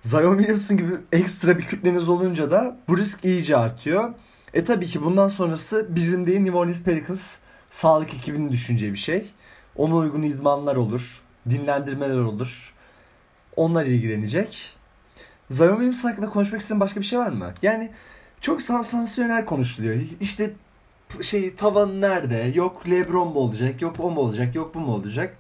[0.02, 4.14] Zion Williamson gibi ekstra bir kütleniz olunca da bu risk iyice artıyor.
[4.54, 7.38] E tabii ki bundan sonrası bizim değil New Orleans Pelicans
[7.70, 9.26] sağlık ekibinin düşüneceği bir şey.
[9.76, 12.74] Ona uygun idmanlar olur, dinlendirmeler olur.
[13.56, 14.76] Onlar ilgilenecek.
[15.50, 17.54] Zion Williamson hakkında konuşmak istediğin başka bir şey var mı?
[17.62, 17.92] Yani
[18.42, 19.96] çok sansasyonel konuşuluyor.
[20.22, 20.54] İşte
[21.22, 22.52] şey tavan nerede?
[22.56, 23.82] Yok LeBron mu olacak?
[23.82, 24.56] Yok o mu olacak?
[24.56, 25.38] Yok bu mu olacak?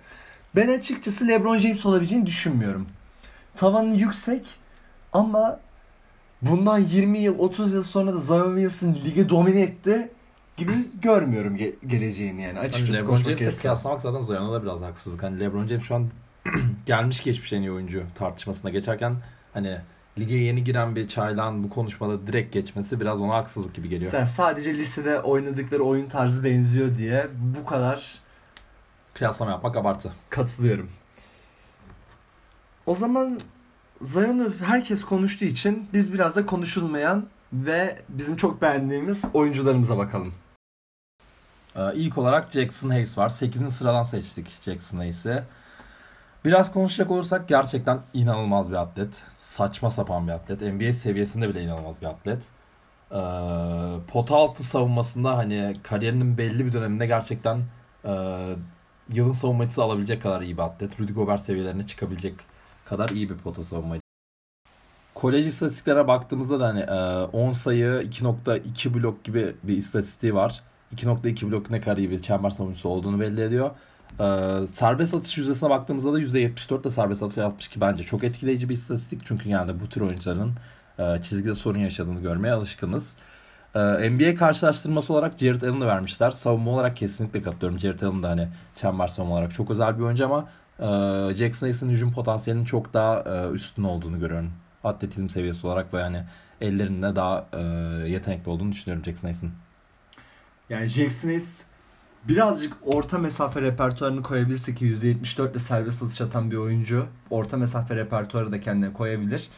[0.56, 2.88] Ben açıkçası LeBron James olabileceğini düşünmüyorum.
[3.56, 4.60] Tavanı yüksek
[5.14, 5.60] ama
[6.42, 10.12] bundan 20 yıl 30 yıl sonra da Zion Williamson ligi domine etti
[10.58, 14.82] gibi görmüyorum ge- geleceğini yani Hani açıkçası LeBron konuşmak James'e kıyaslamak zaten Zion'a da biraz
[14.82, 15.24] haksızlık.
[15.24, 16.10] Hani LeBron James şu an
[16.86, 19.16] gelmiş geçmiş en iyi oyuncu tartışmasına geçerken
[19.54, 19.78] hani
[20.20, 24.12] lige yeni giren bir çaylağın bu konuşmada direkt geçmesi biraz ona haksızlık gibi geliyor.
[24.12, 27.28] Sen sadece lisede oynadıkları oyun tarzı benziyor diye
[27.60, 28.20] bu kadar
[29.14, 30.14] Kıyaslama yapmak abartı.
[30.30, 30.90] katılıyorum.
[32.86, 33.40] O zaman
[34.02, 40.34] Zion'u herkes konuştuğu için biz biraz da konuşulmayan ve bizim çok beğendiğimiz oyuncularımıza bakalım.
[41.76, 43.30] Ee, ilk olarak Jackson Hayes var.
[43.30, 43.74] 8.
[43.74, 45.44] sıradan seçtik Jackson Hayes'i.
[46.46, 49.24] Biraz konuşacak olursak gerçekten inanılmaz bir atlet.
[49.38, 50.62] Saçma sapan bir atlet.
[50.62, 52.44] NBA seviyesinde bile inanılmaz bir atlet.
[53.12, 53.16] Ee,
[54.34, 57.62] altı savunmasında hani kariyerinin belli bir döneminde gerçekten
[58.06, 58.12] e,
[59.10, 61.00] yılın savunmacısı alabilecek kadar iyi bir atlet.
[61.00, 62.51] Rudy Gobert seviyelerine çıkabilecek
[62.92, 64.02] kadar iyi bir pota savunmacı.
[65.16, 70.62] Kolej istatistiklerine baktığımızda da hani e, 10 sayı 2.2 blok gibi bir istatistiği var.
[70.96, 73.72] 2.2 blok ne kadar iyi bir çember savunucusu olduğunu belli ediyor.
[74.20, 78.70] Ee, serbest atış yüzdesine baktığımızda da %74 de serbest atış yapmış ki bence çok etkileyici
[78.70, 79.22] bir istatistik.
[79.26, 80.54] Çünkü genelde bu tür oyuncuların
[81.00, 83.16] e, çizgide sorun yaşadığını görmeye alışkınız.
[84.12, 86.32] NBA karşılaştırması olarak Jared Allen'ı vermişler.
[86.32, 87.80] Savunma olarak kesinlikle katılıyorum.
[87.80, 90.48] Jared Allen da hani çember savunma olarak çok özel bir oyuncu ama
[90.82, 90.86] e,
[91.36, 94.52] Jackson Hayes'in hücum potansiyelinin çok daha e, üstün olduğunu görüyorum.
[94.84, 96.24] Atletizm seviyesi olarak ve yani
[96.62, 97.62] ellerinde daha e,
[98.10, 99.52] yetenekli olduğunu düşünüyorum Jackson Hayes'in.
[100.70, 101.62] Yani Jackson Hayes
[102.28, 107.96] birazcık orta mesafe repertuarını koyabilirse ki %74 ile serbest atış atan bir oyuncu orta mesafe
[107.96, 109.50] repertuarı da kendine koyabilir.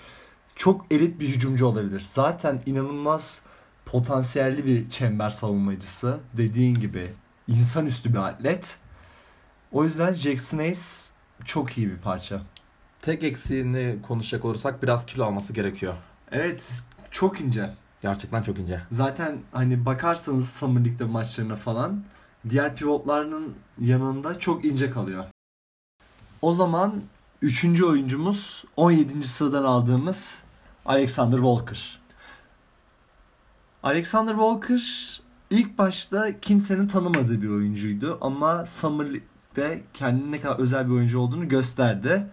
[0.55, 1.99] Çok elit bir hücumcu olabilir.
[1.99, 3.41] Zaten inanılmaz
[3.85, 6.19] potansiyelli bir çember savunmacısı.
[6.37, 7.13] Dediğin gibi
[7.47, 8.77] insanüstü bir atlet.
[9.71, 11.12] O yüzden Jackson Hayes
[11.45, 12.41] çok iyi bir parça.
[13.01, 15.93] Tek eksiğini konuşacak olursak biraz kilo alması gerekiyor.
[16.31, 17.73] Evet çok ince.
[18.01, 18.81] Gerçekten çok ince.
[18.91, 22.03] Zaten hani bakarsanız Summer League'de maçlarına falan
[22.49, 25.25] diğer pivotlarının yanında çok ince kalıyor.
[26.41, 27.01] O zaman
[27.41, 29.23] üçüncü oyuncumuz 17.
[29.23, 30.39] sıradan aldığımız
[30.85, 31.99] Alexander Walker.
[33.83, 39.07] Alexander Walker ilk başta kimsenin tanımadığı bir oyuncuydu ama Summer
[39.57, 42.23] League'de kendine ne kadar özel bir oyuncu olduğunu gösterdi.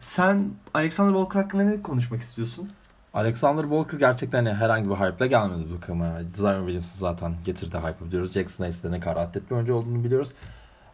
[0.00, 2.70] Sen Alexander Walker hakkında ne konuşmak istiyorsun?
[3.14, 6.22] Alexander Walker gerçekten hani herhangi bir hype'la gelmedi bu takıma.
[6.34, 8.32] Zion Williams'ı zaten getirdi hype biliyoruz.
[8.32, 10.32] Jackson Hayes'te ne kadar atlet bir oyuncu olduğunu biliyoruz.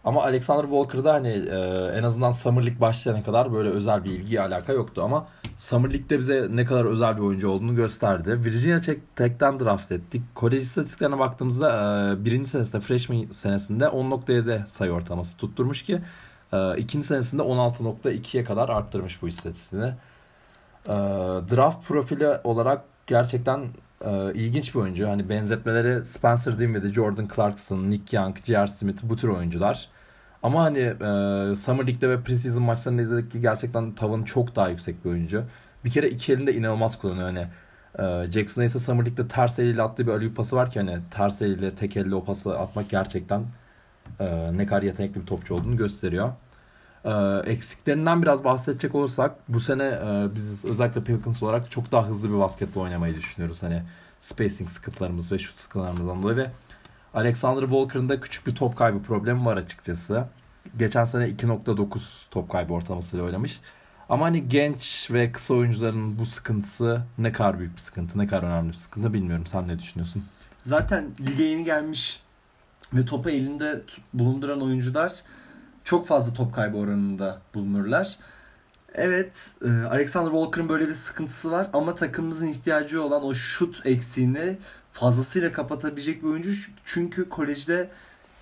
[0.04, 1.56] Ama Alexander Walker'da hani e,
[1.98, 6.18] en azından Summer League başlayana kadar böyle özel bir ilgi alaka yoktu ama Summer League'de
[6.18, 8.44] bize ne kadar özel bir oyuncu olduğunu gösterdi.
[8.44, 8.80] Virginia
[9.16, 10.22] Tech'ten draft ettik.
[10.34, 16.00] Kolej istatistiklerine baktığımızda e, birinci senesinde freshman senesinde 10.7 sayı ortalaması tutturmuş ki
[16.52, 19.92] e, ikinci senesinde 16.2'ye kadar arttırmış bu istatistiğini.
[20.88, 20.92] E,
[21.50, 23.68] draft profili olarak gerçekten
[24.04, 25.08] e, ilginç bir oyuncu.
[25.08, 28.66] Hani benzetmeleri Spencer Dinwiddie, Jordan Clarkson, Nick Young, J.R.
[28.66, 29.88] Smith bu tür oyuncular.
[30.42, 30.96] Ama hani e,
[31.56, 35.44] Summer League'de ve preseason maçlarında izledik ki gerçekten tavanı çok daha yüksek bir oyuncu.
[35.84, 37.26] Bir kere iki elinde inanılmaz kullanıyor.
[37.26, 37.46] Hani
[37.98, 41.42] e, Jackson Hayes'e Summer League'de ters eliyle attığı bir alley pası var ki hani ters
[41.42, 43.44] eliyle tek elle o pası atmak gerçekten
[44.20, 46.32] e, ne kadar yetenekli bir topçu olduğunu gösteriyor.
[47.04, 47.10] E,
[47.50, 52.38] eksiklerinden biraz bahsedecek olursak bu sene e, biz özellikle Pelicans olarak çok daha hızlı bir
[52.38, 53.62] basketbol oynamayı düşünüyoruz.
[53.62, 53.82] Hani
[54.20, 56.50] spacing sıkıntılarımız ve şut sıkıntılarımızdan dolayı ve
[57.14, 60.24] Alexander Walker'ın da küçük bir top kaybı problemi var açıkçası.
[60.78, 63.60] Geçen sene 2.9 top kaybı ortalamasıyla oynamış.
[64.08, 68.42] Ama hani genç ve kısa oyuncuların bu sıkıntısı ne kadar büyük bir sıkıntı, ne kadar
[68.42, 69.46] önemli bir sıkıntı bilmiyorum.
[69.46, 70.24] Sen ne düşünüyorsun?
[70.62, 72.20] Zaten lige yeni gelmiş
[72.94, 73.82] ve topu elinde
[74.14, 75.12] bulunduran oyuncular
[75.84, 78.18] çok fazla top kaybı oranında bulunurlar.
[78.94, 84.58] Evet, e, Alexander Walker'ın böyle bir sıkıntısı var ama takımımızın ihtiyacı olan o şut eksiğini
[84.92, 86.52] fazlasıyla kapatabilecek bir oyuncu.
[86.84, 87.90] Çünkü kolejde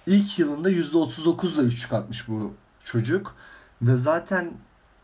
[0.06, 3.34] ilk yılında %39'la üçlük atmış bu çocuk.
[3.82, 4.50] Ve zaten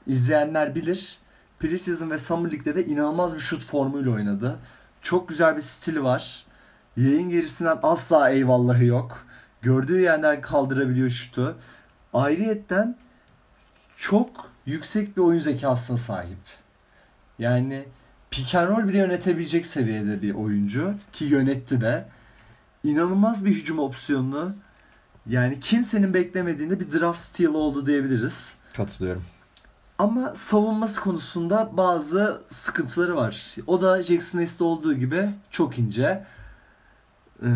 [0.06, 1.18] izleyenler bilir.
[1.58, 4.58] Preseason ve Summer League'de de inanılmaz bir şut formuyla oynadı.
[5.02, 6.46] Çok güzel bir stili var.
[6.96, 9.26] Yayın gerisinden asla eyvallahı yok.
[9.62, 11.56] Gördüğü yerden kaldırabiliyor şutu.
[12.16, 12.96] Ayrıyetten
[13.96, 16.38] çok yüksek bir oyun zekasına sahip.
[17.38, 17.84] Yani
[18.30, 22.08] pick and roll bile yönetebilecek seviyede bir oyuncu ki yönetti de.
[22.84, 24.54] İnanılmaz bir hücum opsiyonunu
[25.26, 28.54] yani kimsenin beklemediğinde bir draft steal oldu diyebiliriz.
[28.76, 29.24] Katılıyorum.
[29.98, 33.56] Ama savunması konusunda bazı sıkıntıları var.
[33.66, 36.24] O da Jackson Hayes'te olduğu gibi çok ince.
[37.42, 37.48] Ee,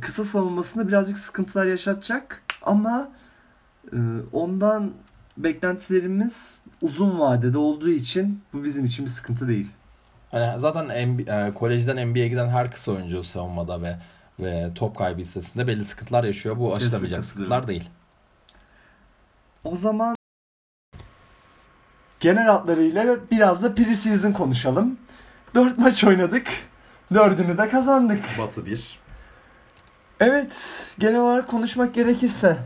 [0.00, 2.42] kısa savunmasında birazcık sıkıntılar yaşatacak.
[2.62, 3.10] Ama
[4.32, 4.92] ondan
[5.36, 9.70] beklentilerimiz uzun vadede olduğu için bu bizim için bir sıkıntı değil.
[10.30, 13.98] Hani zaten NBA, e, kolejden NBA'ye giden her kısa oyuncu savunmada ve
[14.40, 16.58] ve top kaybı listesinde belli sıkıntılar yaşıyor.
[16.58, 17.90] Bu aşılamayacak sıkıntılar değil.
[19.64, 20.16] O zaman
[22.20, 24.98] genel hatlarıyla biraz da preseason konuşalım.
[25.54, 26.48] 4 maç oynadık.
[27.14, 28.24] Dördünü de kazandık.
[28.38, 28.98] Batı 1.
[30.20, 32.56] Evet, genel olarak konuşmak gerekirse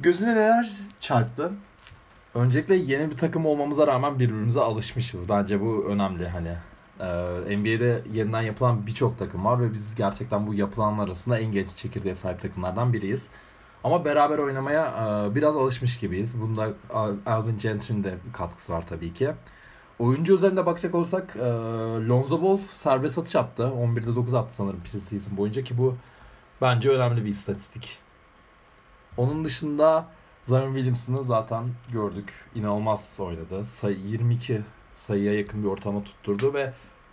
[0.00, 1.52] gözüne neler çarptı?
[2.34, 5.28] Öncelikle yeni bir takım olmamıza rağmen birbirimize alışmışız.
[5.28, 6.56] Bence bu önemli hani.
[7.00, 11.76] Ee, NBA'de yeniden yapılan birçok takım var ve biz gerçekten bu yapılanlar arasında en genç
[11.76, 13.26] çekirdeğe sahip takımlardan biriyiz.
[13.84, 16.40] Ama beraber oynamaya e, biraz alışmış gibiyiz.
[16.40, 16.68] Bunda
[17.26, 19.30] Alvin Gentry'nin de katkısı var tabii ki.
[19.98, 21.44] Oyuncu üzerinde bakacak olursak e,
[22.08, 23.62] Lonzo Ball serbest atış attı.
[23.62, 25.96] 11'de 9 attı sanırım preseason boyunca ki bu
[26.62, 28.05] bence önemli bir istatistik.
[29.16, 30.06] Onun dışında
[30.42, 32.32] Zion Williamson'ı zaten gördük.
[32.54, 33.64] İnanılmaz oynadı.
[33.64, 34.62] Sayı 22
[34.96, 36.72] sayıya yakın bir ortama tutturdu ve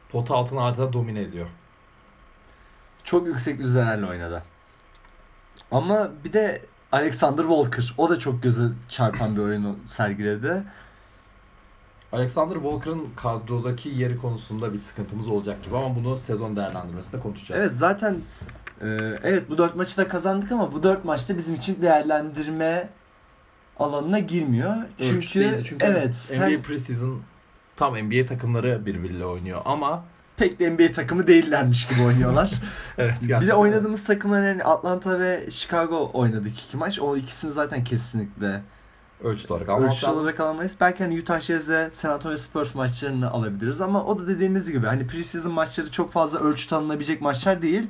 [0.09, 1.47] pot altını adeta domine ediyor.
[3.03, 4.43] Çok yüksek düzeylerle oynadı.
[5.71, 7.93] Ama bir de Alexander Walker.
[7.97, 10.63] O da çok göze çarpan bir oyunu sergiledi.
[12.11, 17.61] Alexander Walker'ın kadrodaki yeri konusunda bir sıkıntımız olacak gibi ama bunu sezon değerlendirmesinde konuşacağız.
[17.61, 18.17] Evet zaten
[19.23, 22.89] evet bu dört maçı da kazandık ama bu dört maçta bizim için değerlendirme
[23.79, 24.75] alanına girmiyor.
[25.01, 27.21] Çünkü, çünkü evet NBA hem, preseason
[27.75, 30.03] tam NBA takımları birbiriyle oynuyor ama
[30.37, 32.51] pek de NBA takımı değillermiş gibi oynuyorlar.
[32.97, 33.41] evet gerçekten.
[33.41, 36.99] Bir de oynadığımız takımlar yani Atlanta ve Chicago oynadık iki maç.
[36.99, 38.61] O ikisini zaten kesinlikle
[39.23, 40.75] ölçüt olarak almak ölçüt olarak alamayız.
[40.81, 45.07] Belki hani Utah Jazz'le San Antonio Spurs maçlarını alabiliriz ama o da dediğimiz gibi hani
[45.07, 47.87] preseason maçları çok fazla ölçüt alınabilecek maçlar değil.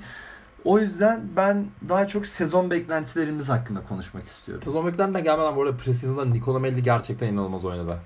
[0.66, 4.64] O yüzden ben daha çok sezon beklentilerimiz hakkında konuşmak istiyorum.
[4.64, 8.00] Sezon beklentilerine gelmeden bu arada preseason'da Nikola Melli gerçekten inanılmaz oynadı.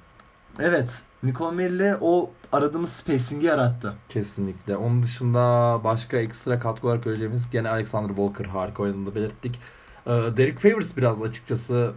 [0.60, 1.02] Evet.
[1.24, 3.94] Nikola Melli o aradığımız spacing'i yarattı.
[4.10, 4.78] Kesinlikle.
[4.78, 5.40] Onun dışında
[5.84, 9.60] başka ekstra katkı olarak göreceğimiz gene Alexander Walker harika oynadığını belirttik.
[10.08, 11.94] Ee, Derek Favors biraz açıkçası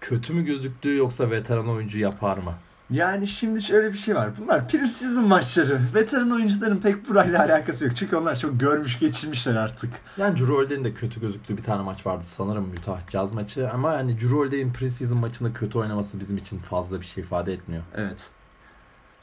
[0.00, 2.54] kötü mü gözüktü yoksa veteran oyuncu yapar mı?
[2.90, 4.30] Yani şimdi şöyle bir şey var.
[4.40, 5.80] Bunlar pre-season maçları.
[5.94, 7.96] Veteran oyuncuların pek burayla alakası yok.
[7.96, 9.90] Çünkü onlar çok görmüş geçirmişler artık.
[10.16, 13.70] Yani Drew Holiday'in de kötü gözüktüğü bir tane maç vardı sanırım Utah Jazz maçı.
[13.70, 17.82] Ama yani Drew Holiday'in pre-season maçında kötü oynaması bizim için fazla bir şey ifade etmiyor.
[17.94, 18.28] Evet.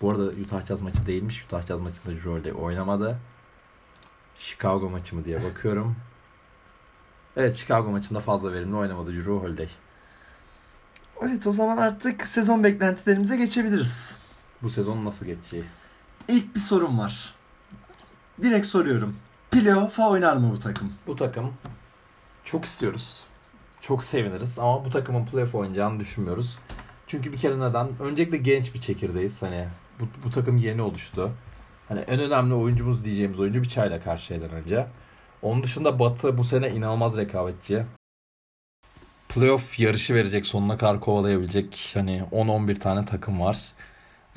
[0.02, 1.46] Bu arada Utah Jazz maçı değilmiş.
[1.46, 3.18] Utah Jazz maçında Drew Holiday oynamadı.
[4.36, 5.96] Chicago maçı mı diye bakıyorum.
[7.38, 9.68] Evet Chicago maçında fazla verimli oynamadı Drew Holiday.
[11.22, 14.18] Evet o zaman artık sezon beklentilerimize geçebiliriz.
[14.62, 15.64] Bu sezon nasıl geçeceği?
[16.28, 17.34] İlk bir sorum var.
[18.44, 19.16] Direkt soruyorum.
[19.52, 20.94] Playoff'a oynar mı bu takım?
[21.08, 21.54] Bu takım
[22.44, 23.24] çok istiyoruz.
[23.82, 26.58] Çok seviniriz ama bu takımın playoff oynayacağını düşünmüyoruz.
[27.08, 27.88] Çünkü bir kere neden?
[28.00, 29.42] Öncelikle genç bir çekirdeğiz.
[29.42, 29.68] Hani
[30.00, 31.32] bu, bu takım yeni oluştu.
[31.88, 34.88] Hani en önemli oyuncumuz diyeceğimiz oyuncu bir çayla karşı şeyden önce.
[35.42, 37.86] Onun dışında Batı bu sene inanılmaz rekabetçi
[39.34, 43.72] playoff yarışı verecek sonuna kadar kovalayabilecek hani 10-11 tane takım var.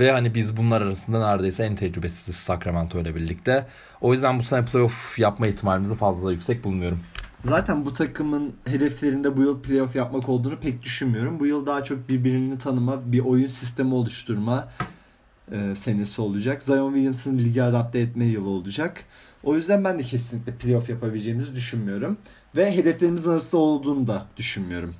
[0.00, 3.66] Ve hani biz bunlar arasında neredeyse en tecrübesiz Sacramento ile birlikte.
[4.00, 7.00] O yüzden bu sene playoff yapma ihtimalimizi fazla yüksek bulmuyorum.
[7.44, 11.40] Zaten bu takımın hedeflerinde bu yıl playoff yapmak olduğunu pek düşünmüyorum.
[11.40, 14.68] Bu yıl daha çok birbirini tanıma, bir oyun sistemi oluşturma
[15.52, 16.62] e, senesi olacak.
[16.62, 19.04] Zion Williamson'ı lige adapte etme yılı olacak.
[19.44, 22.16] O yüzden ben de kesinlikle playoff yapabileceğimizi düşünmüyorum.
[22.56, 24.94] Ve hedeflerimizin arasında olduğunu da düşünmüyorum.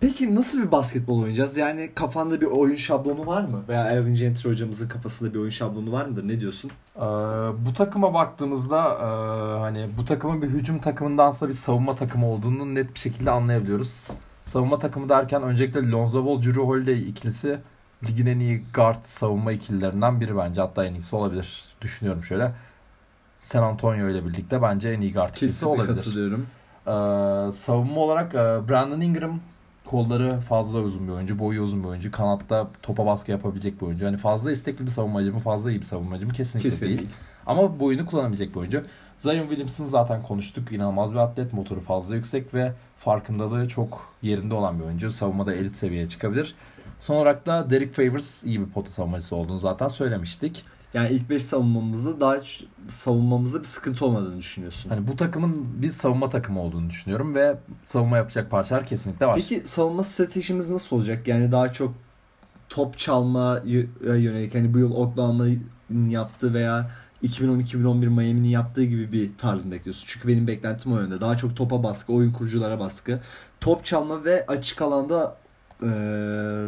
[0.00, 1.56] Peki nasıl bir basketbol oynayacağız?
[1.56, 3.64] Yani kafanda bir oyun şablonu var mı?
[3.68, 6.28] Veya Elvin Gentry hocamızın kafasında bir oyun şablonu var mıdır?
[6.28, 6.70] Ne diyorsun?
[6.96, 7.00] Ee,
[7.66, 9.06] bu takıma baktığımızda e,
[9.58, 14.10] hani bu takımın bir hücum takımındansa bir savunma takımı olduğunu net bir şekilde anlayabiliyoruz.
[14.44, 17.58] Savunma takımı derken öncelikle Lonzo Ball, Drew Holiday ikilisi
[18.08, 20.60] ligin en iyi guard savunma ikililerinden biri bence.
[20.60, 21.64] Hatta en iyisi olabilir.
[21.80, 22.52] Düşünüyorum şöyle.
[23.42, 25.96] San Antonio ile birlikte bence en iyi guard ikilisi Kesinlikle olabilir.
[25.96, 26.46] katılıyorum.
[26.86, 29.40] Ee, savunma olarak e, Brandon Ingram
[29.84, 34.06] kolları fazla uzun bir oyuncu, boyu uzun bir oyuncu, kanatta topa baskı yapabilecek bir oyuncu.
[34.06, 36.98] Hani fazla istekli bir savunmacı mı, fazla iyi bir savunmacı mı kesinlikle, Kesinlikle.
[36.98, 37.10] değil.
[37.46, 38.82] Ama boyunu kullanabilecek bir oyuncu.
[39.18, 40.72] Zion Williamson zaten konuştuk.
[40.72, 41.52] İnanılmaz bir atlet.
[41.52, 45.12] Motoru fazla yüksek ve farkındalığı çok yerinde olan bir oyuncu.
[45.12, 46.54] Savunmada elit seviyeye çıkabilir.
[46.98, 50.64] Son olarak da Derek Favors iyi bir pota savunmacısı olduğunu zaten söylemiştik.
[50.94, 52.36] Yani ilk 5 savunmamızda daha
[52.88, 54.88] savunmamızda bir sıkıntı olmadığını düşünüyorsun.
[54.90, 59.36] Hani bu takımın bir savunma takımı olduğunu düşünüyorum ve savunma yapacak parçalar kesinlikle var.
[59.36, 61.28] Peki savunma stratejimiz nasıl olacak?
[61.28, 61.94] Yani daha çok
[62.68, 66.90] top çalma yö- yönelik hani bu yıl Oklahoma'nın yaptığı veya
[67.24, 70.04] 2010-2011 Miami'nin yaptığı gibi bir tarz mı bekliyorsun?
[70.06, 71.20] Çünkü benim beklentim o yönde.
[71.20, 73.20] Daha çok topa baskı, oyun kuruculara baskı.
[73.60, 75.36] Top çalma ve açık alanda
[75.82, 75.86] e,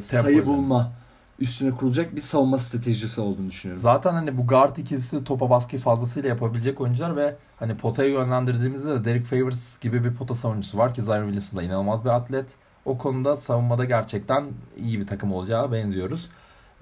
[0.03, 0.93] sayı bulma
[1.39, 3.83] üstüne kurulacak bir savunma stratejisi olduğunu düşünüyorum.
[3.83, 9.05] Zaten hani bu guard ikilisi topa baskıyı fazlasıyla yapabilecek oyuncular ve hani potaya yönlendirdiğimizde de
[9.05, 12.47] Derek Favors gibi bir pota savunucusu var ki Zion Williamson da inanılmaz bir atlet.
[12.85, 14.45] O konuda savunmada gerçekten
[14.77, 16.31] iyi bir takım olacağı benziyoruz.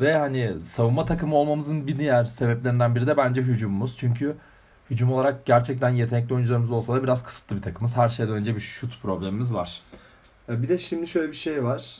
[0.00, 3.96] Ve hani savunma takımı olmamızın bir diğer sebeplerinden biri de bence hücumumuz.
[3.98, 4.36] Çünkü
[4.90, 7.96] hücum olarak gerçekten yetenekli oyuncularımız olsa da biraz kısıtlı bir takımız.
[7.96, 9.82] Her şeyden önce bir şut problemimiz var.
[10.48, 11.98] Ya Bir de şimdi şöyle bir şey var.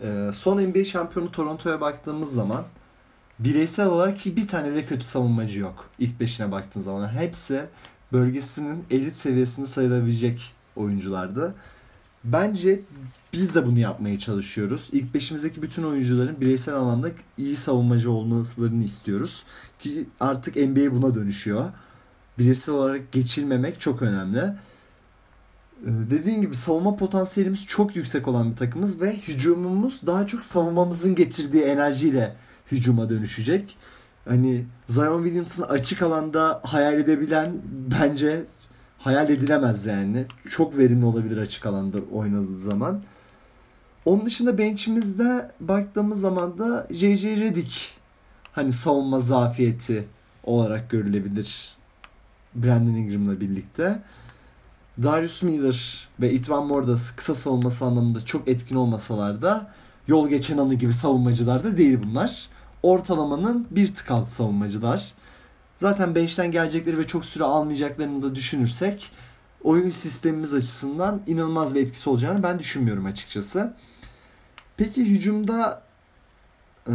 [0.00, 2.64] Ee, son NBA şampiyonu Toronto'ya baktığımız zaman
[3.38, 5.90] bireysel olarak hiç bir tane de kötü savunmacı yok.
[5.98, 7.08] İlk beşine baktığın zaman.
[7.08, 7.64] Hepsi
[8.12, 11.54] bölgesinin elit seviyesinde sayılabilecek oyunculardı.
[12.24, 12.80] Bence
[13.32, 14.88] biz de bunu yapmaya çalışıyoruz.
[14.92, 19.42] İlk beşimizdeki bütün oyuncuların bireysel anlamda iyi savunmacı olmalarını istiyoruz.
[19.78, 21.70] Ki artık NBA buna dönüşüyor.
[22.38, 24.54] Bireysel olarak geçilmemek çok önemli.
[25.82, 31.14] Ee, Dediğin gibi savunma potansiyelimiz çok yüksek olan bir takımız ve hücumumuz daha çok savunmamızın
[31.14, 32.36] getirdiği enerjiyle
[32.72, 33.76] hücuma dönüşecek.
[34.28, 37.52] Hani Zion Williamson'ı açık alanda hayal edebilen
[38.00, 38.44] bence
[38.98, 40.26] hayal edilemez yani.
[40.48, 43.02] Çok verimli olabilir açık alanda oynadığı zaman.
[44.04, 47.36] Onun dışında bench'imizde baktığımız zaman da J.J.
[47.36, 47.94] Redick
[48.52, 50.04] hani savunma zafiyeti
[50.44, 51.76] olarak görülebilir.
[52.54, 54.02] Brandon Ingram'la birlikte.
[55.02, 59.70] Darius Miller ve Itvan Moore da kısa savunması anlamında çok etkin olmasalar da
[60.08, 62.48] yol geçen anı gibi savunmacılar da değil bunlar.
[62.82, 65.12] Ortalamanın bir tık altı savunmacılar.
[65.76, 69.10] Zaten bench'ten gelecekleri ve çok süre almayacaklarını da düşünürsek
[69.64, 73.74] oyun sistemimiz açısından inanılmaz bir etkisi olacağını ben düşünmüyorum açıkçası.
[74.76, 75.82] Peki hücumda
[76.88, 76.94] eee,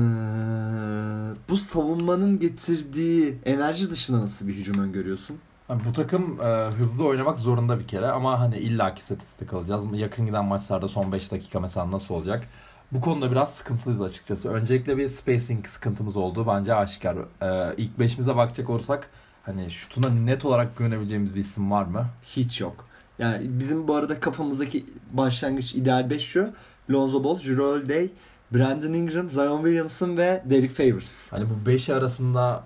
[1.50, 5.38] bu savunmanın getirdiği enerji dışında nasıl bir hücum öngörüyorsun?
[5.68, 6.46] Hani bu takım e,
[6.78, 9.86] hızlı oynamak zorunda bir kere ama hani illaki statistik kalacağız.
[9.94, 12.48] Yakın giden maçlarda son 5 dakika mesela nasıl olacak?
[12.92, 14.50] Bu konuda biraz sıkıntılıyız açıkçası.
[14.50, 17.18] Öncelikle bir spacing sıkıntımız oldu bence aşikar.
[17.42, 19.10] E, ilk beşimize bakacak olursak
[19.44, 22.06] hani şutuna net olarak güvenebileceğimiz bir isim var mı?
[22.24, 22.86] Hiç yok.
[23.20, 26.50] Yani bizim bu arada kafamızdaki başlangıç ideal 5 şu.
[26.92, 28.10] Lonzo Ball, Jrue Holiday,
[28.52, 31.32] Brandon Ingram, Zion Williamson ve Derek Favors.
[31.32, 32.64] Hani bu beşi arasında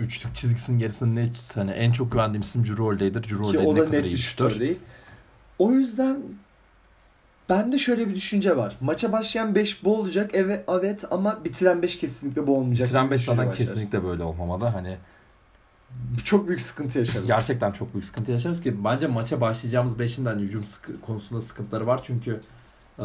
[0.00, 3.22] üçlük çizgisinin gerisinde ne hani en çok güvendiğim isim Jrue Holiday'dir.
[3.22, 4.78] Ki Holiday o ne da kadar net iyi şutör değil.
[5.58, 6.18] O yüzden
[7.48, 8.76] bende şöyle bir düşünce var.
[8.80, 10.30] Maça başlayan 5 bu olacak.
[10.34, 12.88] Evet, evet ama bitiren 5 kesinlikle bu olmayacak.
[12.88, 14.64] Gibi 5 düşünce zaten kesinlikle böyle olmamalı.
[14.64, 14.96] Hani
[16.24, 17.26] Çok büyük sıkıntı yaşarız.
[17.26, 21.40] Gerçekten çok büyük sıkıntı yaşarız ki bence maça başlayacağımız 5'in de hani hücum sıkı- konusunda
[21.40, 22.40] sıkıntıları var çünkü
[22.98, 23.02] e,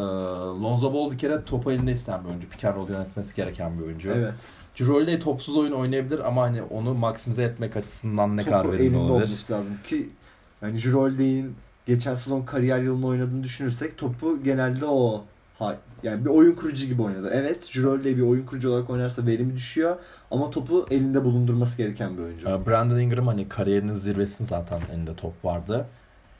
[0.62, 2.48] Lonzo Ball bir kere topu elinde isteyen bir oyuncu.
[2.48, 4.10] Pick and yönetmesi gereken bir oyuncu.
[4.10, 4.34] Evet.
[4.84, 8.98] Holiday topsuz oyun oynayabilir ama hani onu maksimize etmek açısından ne kadar Topu verimli elinde
[8.98, 9.14] olabilir.
[9.14, 10.08] olması lazım ki
[10.62, 11.54] yani Holiday'in
[11.86, 15.24] geçen sezon kariyer yılını oynadığını düşünürsek topu genelde o
[16.02, 17.30] yani bir oyun kurucu gibi oynadı.
[17.32, 19.96] Evet Holiday bir oyun kurucu olarak oynarsa verimi düşüyor
[20.30, 22.48] ama topu elinde bulundurması gereken bir oyuncu.
[22.48, 25.86] E, Brandon Ingram hani kariyerinin zirvesinde zaten elinde top vardı.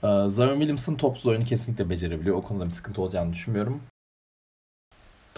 [0.03, 2.37] E, Zion Williamson topsuz oyunu kesinlikle becerebiliyor.
[2.37, 3.81] O konuda bir sıkıntı olacağını düşünmüyorum.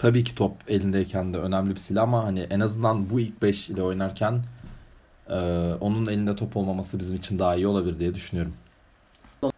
[0.01, 3.69] Tabii ki top elindeyken de önemli bir silah ama hani en azından bu ilk 5
[3.69, 4.43] ile oynarken
[5.29, 5.35] e,
[5.79, 8.53] onun elinde top olmaması bizim için daha iyi olabilir diye düşünüyorum.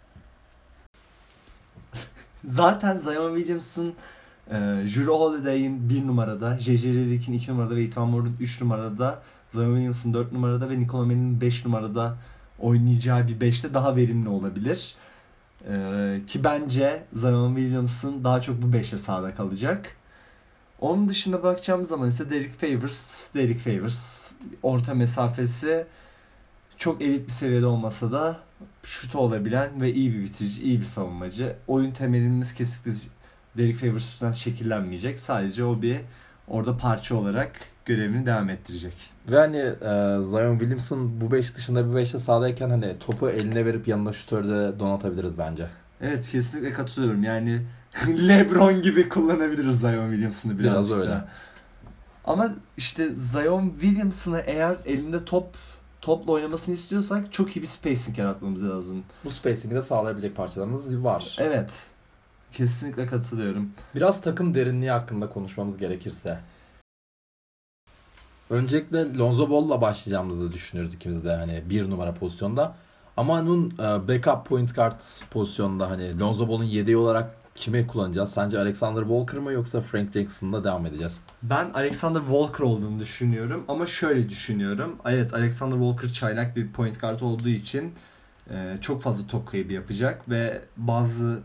[2.45, 3.93] Zaten Zion Williamson
[4.51, 6.93] e, Jrue Holiday'in 1 numarada, J.J.
[6.93, 11.41] Redick'in 2 numarada ve Ethan Moore'un 3 numarada, Zion Williamson 4 numarada ve Nikola Melli'nin
[11.41, 12.17] 5 numarada
[12.59, 14.95] oynayacağı bir 5'te daha verimli olabilir.
[15.69, 15.75] E,
[16.27, 20.00] ki bence Zion Williamson daha çok bu 5'e sahada kalacak.
[20.81, 24.31] Onun dışında bakacağımız zaman ise Derek Favors, Derek Favors
[24.63, 25.85] orta mesafesi
[26.77, 28.39] çok elit bir seviyede olmasa da
[28.83, 31.55] şutu olabilen ve iyi bir bitirici, iyi bir savunmacı.
[31.67, 33.09] Oyun temelimiz kesinlikle
[33.57, 35.19] Derek Favors üstünden şekillenmeyecek.
[35.19, 35.97] Sadece o bir
[36.47, 37.51] orada parça olarak
[37.85, 38.93] görevini devam ettirecek.
[39.31, 43.87] Ve hani e, Zion Williamson bu 5 dışında bir 5'te sahadayken hani topu eline verip
[43.87, 45.67] yanına şutörü de donatabiliriz bence.
[46.01, 47.23] Evet kesinlikle katılıyorum.
[47.23, 47.61] Yani
[48.07, 51.09] LeBron gibi kullanabiliriz Zion Williamson'ı birazcık Biraz öyle.
[51.11, 51.27] daha.
[52.25, 55.47] Ama işte Zion Williamson'ı eğer elinde top
[56.01, 59.03] topla oynamasını istiyorsak çok iyi bir spacing yaratmamız lazım.
[59.25, 61.35] Bu spacing'i de sağlayabilecek parçalarımız var.
[61.39, 61.71] Evet.
[62.51, 63.69] Kesinlikle katılıyorum.
[63.95, 66.39] Biraz takım derinliği hakkında konuşmamız gerekirse.
[68.49, 72.75] Öncelikle Lonzo Ball'la başlayacağımızı düşünüyoruz ikimiz de hani bir numara pozisyonda.
[73.17, 74.99] Ama onun e, backup point guard
[75.31, 78.31] pozisyonunda hani Lonzo Ball'un yedeği olarak kime kullanacağız?
[78.31, 81.19] Sence Alexander Walker mı yoksa Frank Jackson'la devam edeceğiz?
[81.43, 84.95] Ben Alexander Walker olduğunu düşünüyorum ama şöyle düşünüyorum.
[85.05, 87.93] Evet Alexander Walker çaylak bir point guard olduğu için
[88.49, 91.39] e, çok fazla top kaybı yapacak ve bazı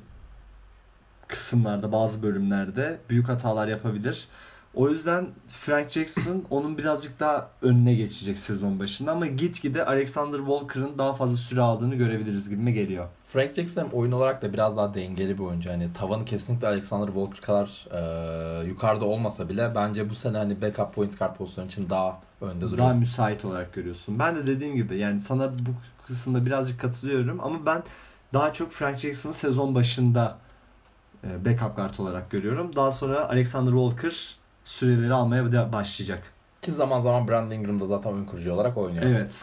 [1.28, 4.28] kısımlarda bazı bölümlerde büyük hatalar yapabilir.
[4.76, 10.98] O yüzden Frank Jackson onun birazcık daha önüne geçecek sezon başında ama gitgide Alexander Walker'ın
[10.98, 13.06] daha fazla süre aldığını görebiliriz gibime geliyor.
[13.26, 15.70] Frank Jackson hem oyun olarak da biraz daha dengeli bir oyuncu.
[15.70, 20.94] Hani tavanı kesinlikle Alexander Walker kadar e, yukarıda olmasa bile bence bu sene hani backup
[20.94, 22.78] point guard pozisyonu için daha önde duruyor.
[22.78, 24.18] Daha müsait olarak görüyorsun.
[24.18, 25.70] Ben de dediğim gibi yani sana bu
[26.06, 27.82] kısımda birazcık katılıyorum ama ben
[28.34, 30.38] daha çok Frank Jackson'ı sezon başında
[31.24, 32.76] e, backup guard olarak görüyorum.
[32.76, 34.36] Daha sonra Alexander Walker
[34.66, 36.22] süreleri almaya başlayacak.
[36.62, 39.04] Ki zaman zaman Brandon Ingram da zaten oyun kurucu olarak oynuyor.
[39.06, 39.40] Evet.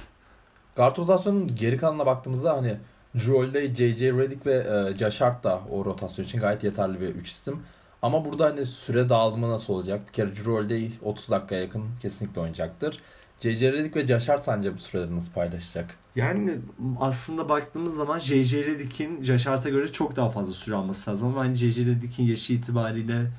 [0.76, 2.78] Guard rotasyonun geri kalanına baktığımızda hani
[3.16, 4.14] Drew Holiday, J.J.
[4.14, 7.60] Redick ve e, Josh Hart da o rotasyon için gayet yeterli bir 3 isim.
[8.02, 10.08] Ama burada hani süre dağılımı nasıl olacak?
[10.08, 13.00] Bir kere Drew Holiday 30 dakikaya yakın kesinlikle oynayacaktır.
[13.40, 13.74] J.J.
[13.74, 15.98] Redick ve Josh Hart sence bu süreleri nasıl paylaşacak?
[16.16, 16.58] Yani
[17.00, 18.66] aslında baktığımız zaman J.J.
[18.66, 21.28] Redick'in Josh Hart'a göre çok daha fazla süre alması lazım.
[21.28, 21.86] Ama hani J.J.
[21.86, 23.32] Redick'in yaşı itibariyle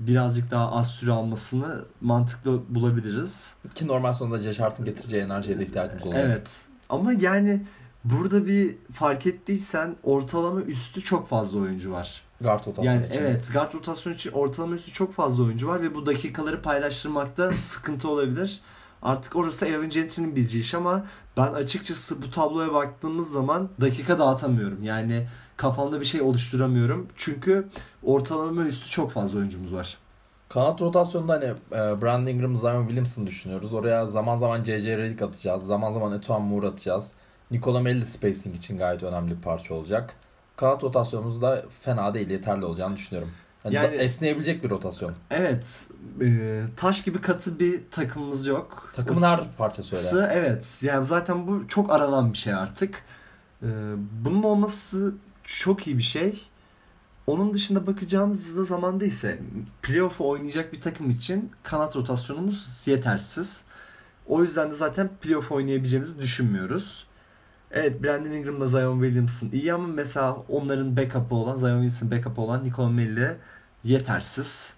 [0.00, 3.54] birazcık daha az süre almasını mantıklı bulabiliriz.
[3.74, 6.24] Ki normal sonunda Josh Hart'ın getireceği enerjiye de ihtiyacımız olacak.
[6.26, 6.56] Evet.
[6.88, 7.62] Ama yani
[8.04, 12.22] burada bir fark ettiysen ortalama üstü çok fazla oyuncu var.
[12.40, 13.18] Guard rotasyonu Yani için.
[13.18, 18.08] evet guard rotasyonu için ortalama üstü çok fazla oyuncu var ve bu dakikaları paylaştırmakta sıkıntı
[18.08, 18.60] olabilir.
[19.02, 24.82] Artık orası Evan Gentry'nin bileceği iş ama ben açıkçası bu tabloya baktığımız zaman dakika dağıtamıyorum.
[24.82, 25.26] Yani
[25.56, 27.08] kafamda bir şey oluşturamıyorum.
[27.16, 27.68] Çünkü
[28.02, 29.98] ortalama üstü çok fazla oyuncumuz var.
[30.48, 33.74] Kanat rotasyonunda hani e, Ingram, Zion Williamson düşünüyoruz.
[33.74, 34.98] Oraya zaman zaman J.J.
[34.98, 35.66] Redick atacağız.
[35.66, 37.12] Zaman zaman Etuan Moore atacağız.
[37.50, 40.14] Nikola Melli spacing için gayet önemli bir parça olacak.
[40.56, 43.32] Kanat rotasyonumuz da fena değil, yeterli olacağını düşünüyorum.
[43.62, 45.12] Hani Yani- esneyebilecek bir rotasyon.
[45.30, 45.64] Evet.
[46.22, 48.90] e, taş gibi katı bir takımımız yok.
[48.96, 50.32] Takımın her parçası öyle.
[50.32, 50.78] Evet.
[50.82, 53.02] Yani zaten bu çok aranan bir şey artık.
[53.62, 53.66] Ee,
[54.24, 56.42] bunun olması çok iyi bir şey.
[57.26, 59.38] Onun dışında bakacağımız da zamanda ise
[59.82, 63.62] playoff'u oynayacak bir takım için kanat rotasyonumuz yetersiz.
[64.26, 67.06] O yüzden de zaten playoff oynayabileceğimizi düşünmüyoruz.
[67.72, 72.64] Evet Brandon Ingram'la Zion Williamson iyi ama mesela onların backup'ı olan Zion Williamson backup'ı olan
[72.64, 73.36] Nicole Melli
[73.84, 74.72] yetersiz.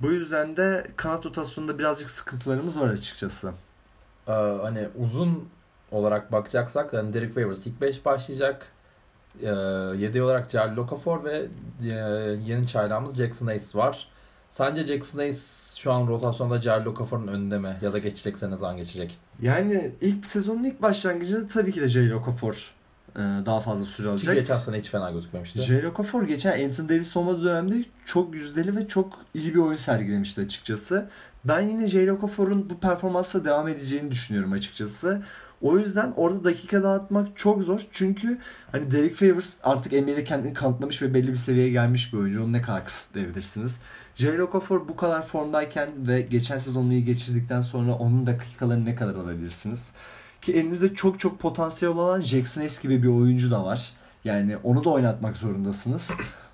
[0.00, 3.52] Bu yüzden de kanat rotasyonunda birazcık sıkıntılarımız var açıkçası.
[4.28, 5.48] Ee, hani uzun
[5.90, 8.66] olarak bakacaksak hani Derek Favors ilk 5 başlayacak.
[9.42, 9.46] Ee,
[9.98, 11.46] yedeği olarak Jarl Okafor ve
[11.82, 11.88] e,
[12.44, 14.08] yeni çaylağımız Jackson Hayes var.
[14.50, 17.76] Sence Jackson Hayes şu an rotasyonda Jarl Okafor'un önünde mi?
[17.82, 19.18] Ya da geçecekse ne zaman geçecek?
[19.42, 22.14] Yani ilk sezonun ilk başlangıcında tabii ki de J.
[22.14, 22.72] Okafor
[23.16, 24.34] e, daha fazla süre alacak.
[24.34, 25.62] geçen sene hiç fena gözükmemişti.
[25.62, 25.88] J.
[25.88, 31.08] Okafor geçen Anthony Davis olmadığı dönemde çok yüzdeli ve çok iyi bir oyun sergilemişti açıkçası.
[31.44, 32.12] Ben yine J.
[32.12, 35.22] Okafor'un bu performansla devam edeceğini düşünüyorum açıkçası.
[35.62, 37.80] O yüzden orada dakika dağıtmak çok zor.
[37.92, 38.38] Çünkü
[38.72, 42.44] hani Derek Favors artık NBA'de kendini kanıtlamış ve belli bir seviyeye gelmiş bir oyuncu.
[42.44, 43.78] Onu ne kadar kısıtlayabilirsiniz.
[44.14, 44.42] J.
[44.42, 49.90] Okafor bu kadar formdayken ve geçen sezonu iyi geçirdikten sonra onun dakikalarını ne kadar alabilirsiniz?
[50.42, 53.92] Ki elinizde çok çok potansiyel olan Jackson Hayes gibi bir oyuncu da var.
[54.24, 56.10] Yani onu da oynatmak zorundasınız.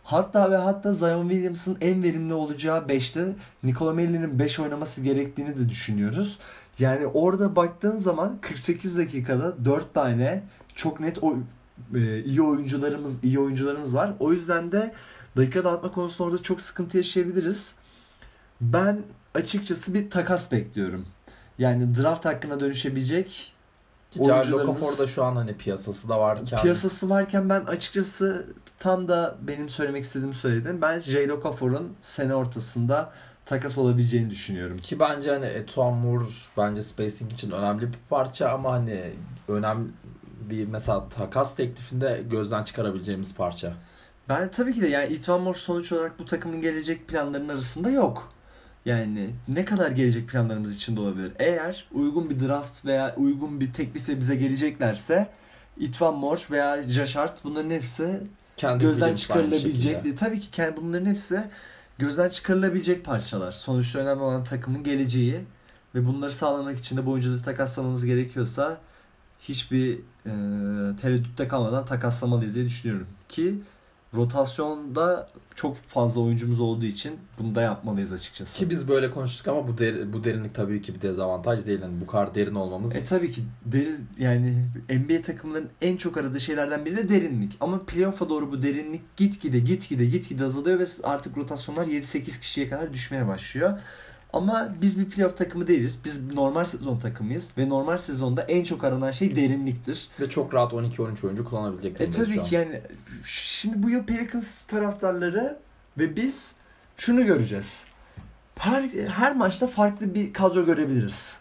[0.08, 5.68] Hatta ve hatta Zion Williams'ın en verimli olacağı 5'te Nikola Melli'nin 5 oynaması gerektiğini de
[5.68, 6.38] düşünüyoruz.
[6.78, 10.42] Yani orada baktığın zaman 48 dakikada 4 tane
[10.74, 11.34] çok net o,
[11.94, 14.12] e, iyi oyuncularımız iyi oyuncularımız var.
[14.20, 14.94] O yüzden de
[15.36, 17.74] dakika dağıtma konusunda orada çok sıkıntı yaşayabiliriz.
[18.60, 19.02] Ben
[19.34, 21.06] açıkçası bir takas bekliyorum.
[21.58, 23.54] Yani draft hakkına dönüşebilecek
[24.10, 28.46] Ki Jarl oyuncularımız- Okafor da şu an hani piyasası da varken piyasası varken ben açıkçası
[28.78, 30.82] tam da benim söylemek istediğimi söyledim.
[30.82, 31.32] Ben J.
[31.32, 33.12] Okafor'un sene ortasında
[33.46, 34.78] takas olabileceğini düşünüyorum.
[34.78, 36.24] Ki bence hani Etuan Moore
[36.56, 39.04] bence spacing için önemli bir parça ama hani
[39.48, 39.88] önemli
[40.50, 43.74] bir mesela takas teklifinde gözden çıkarabileceğimiz parça.
[44.28, 48.32] Ben tabii ki de yani Ethan Moore sonuç olarak bu takımın gelecek planlarının arasında yok.
[48.84, 51.32] Yani ne kadar gelecek planlarımız içinde olabilir?
[51.38, 55.28] Eğer uygun bir draft veya uygun bir teklifle bize geleceklerse
[55.80, 58.20] Ethan Moore veya Josh Hart bunların hepsi
[58.58, 60.06] Kendi gözden çıkarılabilecek.
[60.06, 61.44] E, Tabii ki kendi bunların hepsi
[61.98, 63.52] gözden çıkarılabilecek parçalar.
[63.52, 65.44] Sonuçta önemli olan takımın geleceği
[65.94, 68.80] ve bunları sağlamak için de bu oyuncuları takaslamamız gerekiyorsa
[69.40, 70.32] hiçbir e,
[71.02, 73.06] tereddütte kalmadan takaslamalıyız diye düşünüyorum.
[73.28, 73.54] Ki
[74.14, 78.58] rotasyonda çok fazla oyuncumuz olduğu için bunu da yapmalıyız açıkçası.
[78.58, 81.80] Ki biz böyle konuştuk ama bu der- bu derinlik tabii ki bir dezavantaj değil.
[81.82, 82.96] Yani bu kadar derin olmamız.
[82.96, 84.54] E tabii ki derin yani
[84.90, 87.56] NBA takımlarının en çok aradığı şeylerden biri de derinlik.
[87.60, 92.92] Ama playoff'a doğru bu derinlik gitgide gitgide gitgide azalıyor ve artık rotasyonlar 7-8 kişiye kadar
[92.92, 93.78] düşmeye başlıyor.
[94.32, 96.00] Ama biz bir playoff takımı değiliz.
[96.04, 100.08] Biz normal sezon takımıyız ve normal sezonda en çok aranan şey derinliktir.
[100.20, 102.80] Ve çok rahat 12-13 oyuncu kullanabilecek E tabii ki yani
[103.24, 105.58] şimdi bu yıl Pelicans taraftarları
[105.98, 106.54] ve biz
[106.96, 107.84] şunu göreceğiz.
[108.58, 111.36] Her her maçta farklı bir kadro görebiliriz.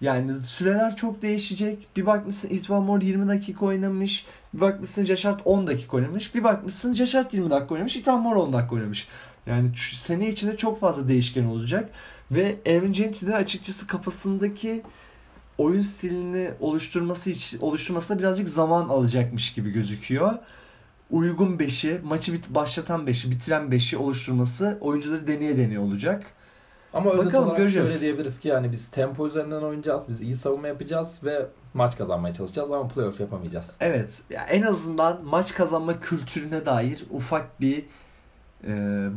[0.00, 1.88] Yani süreler çok değişecek.
[1.96, 4.26] Bir bakmışsın Etvan Moore 20 dakika oynamış.
[4.54, 6.34] Bir bakmışsın Jaşart 10 dakika oynamış.
[6.34, 7.96] Bir bakmışsın Jaşart 20 dakika oynamış.
[7.96, 9.08] Etvan Moore 10 dakika oynamış.
[9.50, 11.90] Yani sene içinde çok fazla değişken olacak.
[12.30, 14.82] Ve Aaron Gentry de açıkçası kafasındaki
[15.58, 20.32] oyun stilini oluşturması için oluşturmasına birazcık zaman alacakmış gibi gözüküyor.
[21.10, 26.26] Uygun beşi, maçı bit başlatan beşi, bitiren beşi oluşturması oyuncuları deneye deneye olacak.
[26.92, 27.88] Ama özet Bakalım, olarak göreceğiz.
[27.88, 30.08] şöyle diyebiliriz ki yani biz tempo üzerinden oynayacağız.
[30.08, 33.70] Biz iyi savunma yapacağız ve maç kazanmaya çalışacağız ama playoff yapamayacağız.
[33.80, 37.84] Evet, ya en azından maç kazanma kültürüne dair ufak bir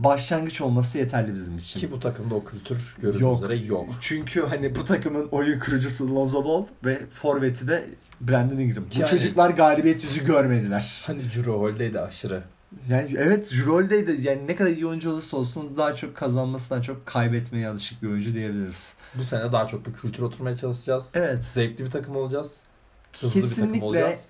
[0.03, 1.79] başlangıç olması yeterli bizim için.
[1.79, 3.37] Ki bu takımda o kültür görüldüğü Yok.
[3.43, 3.89] üzere yok.
[4.01, 7.89] Çünkü hani bu takımın oyun kurucusu Lonzo Ball ve forveti de
[8.21, 8.83] Brandon Ingram.
[8.95, 11.03] Bu Yani- çocuklar galibiyet yüzü görmediler.
[11.07, 12.43] Hani Drew Holiday de aşırı.
[12.89, 17.67] Yani evet Jrol'deydi yani ne kadar iyi oyuncu olursa olsun daha çok kazanmasından çok kaybetmeye
[17.67, 18.93] alışık bir oyuncu diyebiliriz.
[19.15, 21.09] Bu sene daha çok bir kültür oturmaya çalışacağız.
[21.13, 21.43] Evet.
[21.43, 22.63] Zevkli bir takım olacağız.
[23.21, 24.27] Hızlı bir takım Kesinlikle olacağız.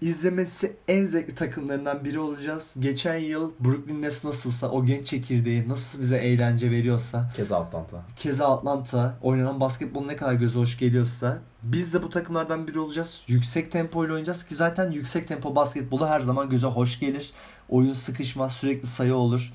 [0.00, 2.74] İzlemesi en zevkli takımlarından biri olacağız.
[2.78, 8.02] Geçen yıl Brooklyn Nets nasılsa o genç çekirdeği nasıl bize eğlence veriyorsa Keza Atlanta.
[8.16, 13.22] keza Atlanta oynanan basketbol ne kadar göze hoş geliyorsa biz de bu takımlardan biri olacağız.
[13.28, 17.32] Yüksek tempoyla oynayacağız ki zaten yüksek tempo basketbolu her zaman göze hoş gelir.
[17.68, 19.52] Oyun sıkışmaz, sürekli sayı olur.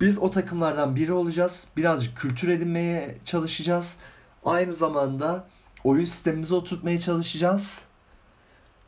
[0.00, 1.66] Biz o takımlardan biri olacağız.
[1.76, 3.96] Birazcık kültür edinmeye çalışacağız.
[4.44, 5.44] Aynı zamanda
[5.84, 7.85] oyun sistemimizi oturtmaya çalışacağız.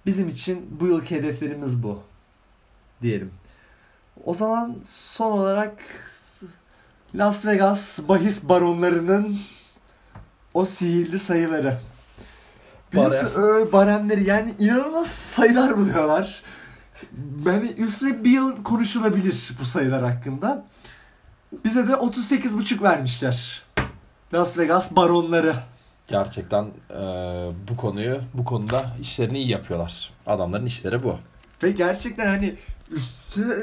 [0.09, 2.03] Bizim için bu yılki hedeflerimiz bu.
[3.03, 3.31] Diyelim.
[4.25, 5.73] O zaman son olarak
[7.15, 9.39] Las Vegas bahis baronlarının
[10.55, 11.81] o sihirli sayıları.
[12.93, 16.43] Biliyorsun öyle baremleri yani inanılmaz sayılar buluyorlar.
[17.47, 20.65] Yani üstüne bir yıl konuşulabilir bu sayılar hakkında.
[21.65, 23.63] Bize de 38,5 vermişler.
[24.35, 25.55] Las Vegas baronları.
[26.09, 27.01] Gerçekten e,
[27.71, 30.11] bu konuyu bu konuda işlerini iyi yapıyorlar.
[30.27, 31.17] Adamların işleri bu.
[31.63, 32.57] Ve gerçekten hani
[32.91, 33.55] üstüne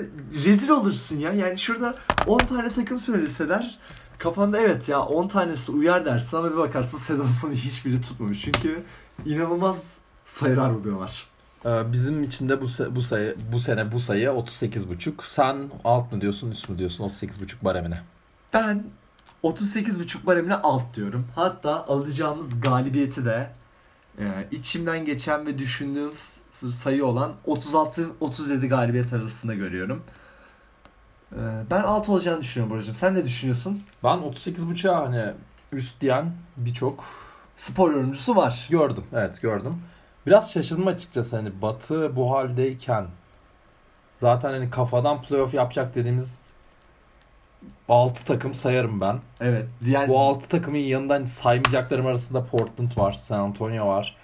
[0.46, 1.34] rezil olursun ya.
[1.34, 1.96] Yani şurada
[2.28, 3.80] 10 tane takım söyleseler
[4.18, 8.42] kafanda evet ya 10 tanesi uyar dersin ama bir bakarsın sezon sonu hiçbiri tutmamış.
[8.42, 8.84] Çünkü
[9.26, 11.28] inanılmaz sayılar buluyorlar.
[11.66, 12.66] E, bizim için de bu
[12.96, 15.14] bu sayı bu sene bu sayı 38.5.
[15.24, 18.02] Sen alt mı diyorsun üst mü diyorsun 38.5 baremine?
[18.54, 18.84] Ben
[19.46, 21.28] 38,5 baremine alt diyorum.
[21.36, 23.50] Hatta alacağımız galibiyeti de
[24.20, 26.12] e, içimden geçen ve düşündüğüm
[26.72, 30.04] sayı olan 36-37 galibiyet arasında görüyorum.
[31.32, 31.42] E,
[31.72, 32.96] ben alt olacağını düşünüyorum Boracığım.
[32.96, 33.84] Sen ne düşünüyorsun?
[34.04, 35.34] Ben 38.5'a hani
[35.72, 37.06] üst diyen birçok
[37.56, 38.68] Spor yorumcusu var.
[38.70, 39.04] gördüm.
[39.14, 39.82] Evet gördüm.
[40.26, 43.06] Biraz şaşırdım açıkçası hani Batı bu haldeyken
[44.14, 46.45] zaten hani kafadan playoff yapacak dediğimiz
[47.90, 49.20] 6 takım sayarım ben.
[49.42, 49.66] Evet.
[49.84, 54.18] Diğer Bu 6 takımın yanında hani saymayacaklarım arasında Portland var, San Antonio var.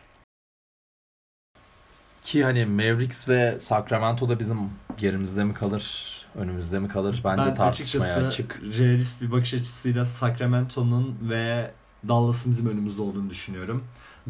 [2.24, 4.58] Ki hani Mavericks ve Sacramento da bizim
[4.98, 7.22] gerimizde mi kalır, önümüzde mi kalır?
[7.24, 8.62] Bence ben tartışmaya açık.
[8.64, 11.72] realist bir bakış açısıyla Sacramento'nun ve
[12.08, 13.84] Dallas'ın bizim önümüzde olduğunu düşünüyorum.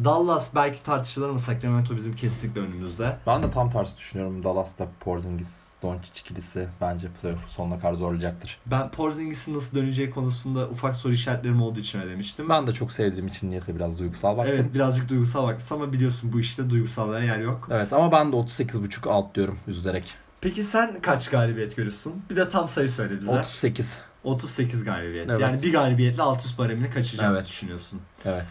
[0.04, 3.18] Dallas belki tartışılır ama Sacramento bizim kesinlikle önümüzde.
[3.26, 4.44] Ben de tam tersi düşünüyorum.
[4.44, 8.58] Dallas'ta Porzingis, Doncic ikilisi bence playoff sonuna kadar zorlayacaktır.
[8.66, 12.48] Ben Porzingis'in nasıl döneceği konusunda ufak soru işaretlerim olduğu için öyle demiştim.
[12.48, 14.54] Ben de çok sevdiğim için niyeyse biraz duygusal baktım.
[14.58, 17.68] Evet birazcık duygusal bakmışsın ama biliyorsun bu işte duygusallığa yer yok.
[17.70, 20.14] Evet ama ben de 38.5 alt diyorum üzülerek.
[20.40, 22.12] Peki sen kaç galibiyet görüyorsun?
[22.30, 23.30] Bir de tam sayı söyle bize.
[23.30, 23.98] 38.
[24.24, 25.30] 38 galibiyet.
[25.30, 25.40] Evet.
[25.40, 27.48] Yani bir galibiyetle alt üst baremini kaçacağımızı Evet.
[27.48, 28.00] düşünüyorsun.
[28.24, 28.46] Evet.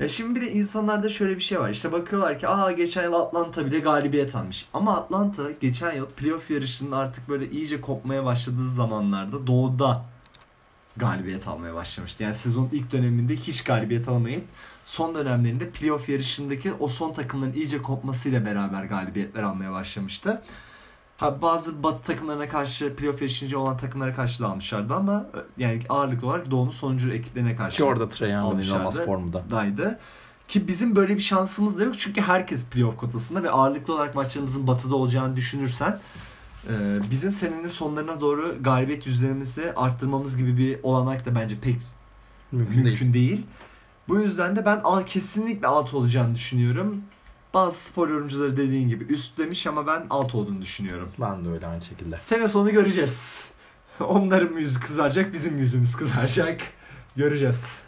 [0.00, 1.70] Ya şimdi bir de insanlarda şöyle bir şey var.
[1.70, 4.66] İşte bakıyorlar ki aa geçen yıl Atlanta bile galibiyet almış.
[4.74, 10.04] Ama Atlanta geçen yıl playoff yarışının artık böyle iyice kopmaya başladığı zamanlarda doğuda
[10.96, 12.22] galibiyet almaya başlamıştı.
[12.22, 14.44] Yani sezon ilk döneminde hiç galibiyet alamayıp
[14.84, 20.42] son dönemlerinde playoff yarışındaki o son takımların iyice kopmasıyla beraber galibiyetler almaya başlamıştı.
[21.16, 25.26] Ha, bazı batı takımlarına karşı playoff yarışıncı olan takımlara karşı da almışlardı ama
[25.58, 29.42] e, yani ağırlıklı olarak doğunun sonuncu ekiplerine karşı Ki orada Trae Young'ın inanılmaz formda.
[29.50, 29.98] daydı.
[30.48, 34.66] Ki bizim böyle bir şansımız da yok çünkü herkes playoff kotasında ve ağırlıklı olarak maçlarımızın
[34.66, 35.98] batıda olacağını düşünürsen
[36.68, 36.72] e,
[37.10, 41.76] bizim senenin sonlarına doğru galibiyet yüzlerimizi arttırmamız gibi bir olanak da bence pek
[42.52, 43.28] Mümkün, mümkün, değil.
[43.36, 43.46] değil.
[44.08, 47.02] Bu yüzden de ben al kesinlikle alt olacağını düşünüyorum.
[47.56, 51.12] Bazı spor yorumcuları dediğin gibi üst demiş ama ben alt olduğunu düşünüyorum.
[51.20, 52.18] Ben de öyle aynı şekilde.
[52.22, 53.50] Sene sonu göreceğiz.
[54.00, 56.60] Onların yüzü kızaracak, bizim yüzümüz kızaracak.
[57.16, 57.80] Göreceğiz.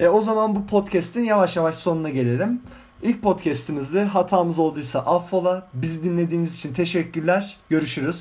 [0.00, 2.62] E o zaman bu podcast'in yavaş yavaş sonuna gelelim.
[3.02, 5.68] İlk podcast'imizde hatamız olduysa affola.
[5.74, 7.56] Bizi dinlediğiniz için teşekkürler.
[7.68, 8.16] Görüşürüz.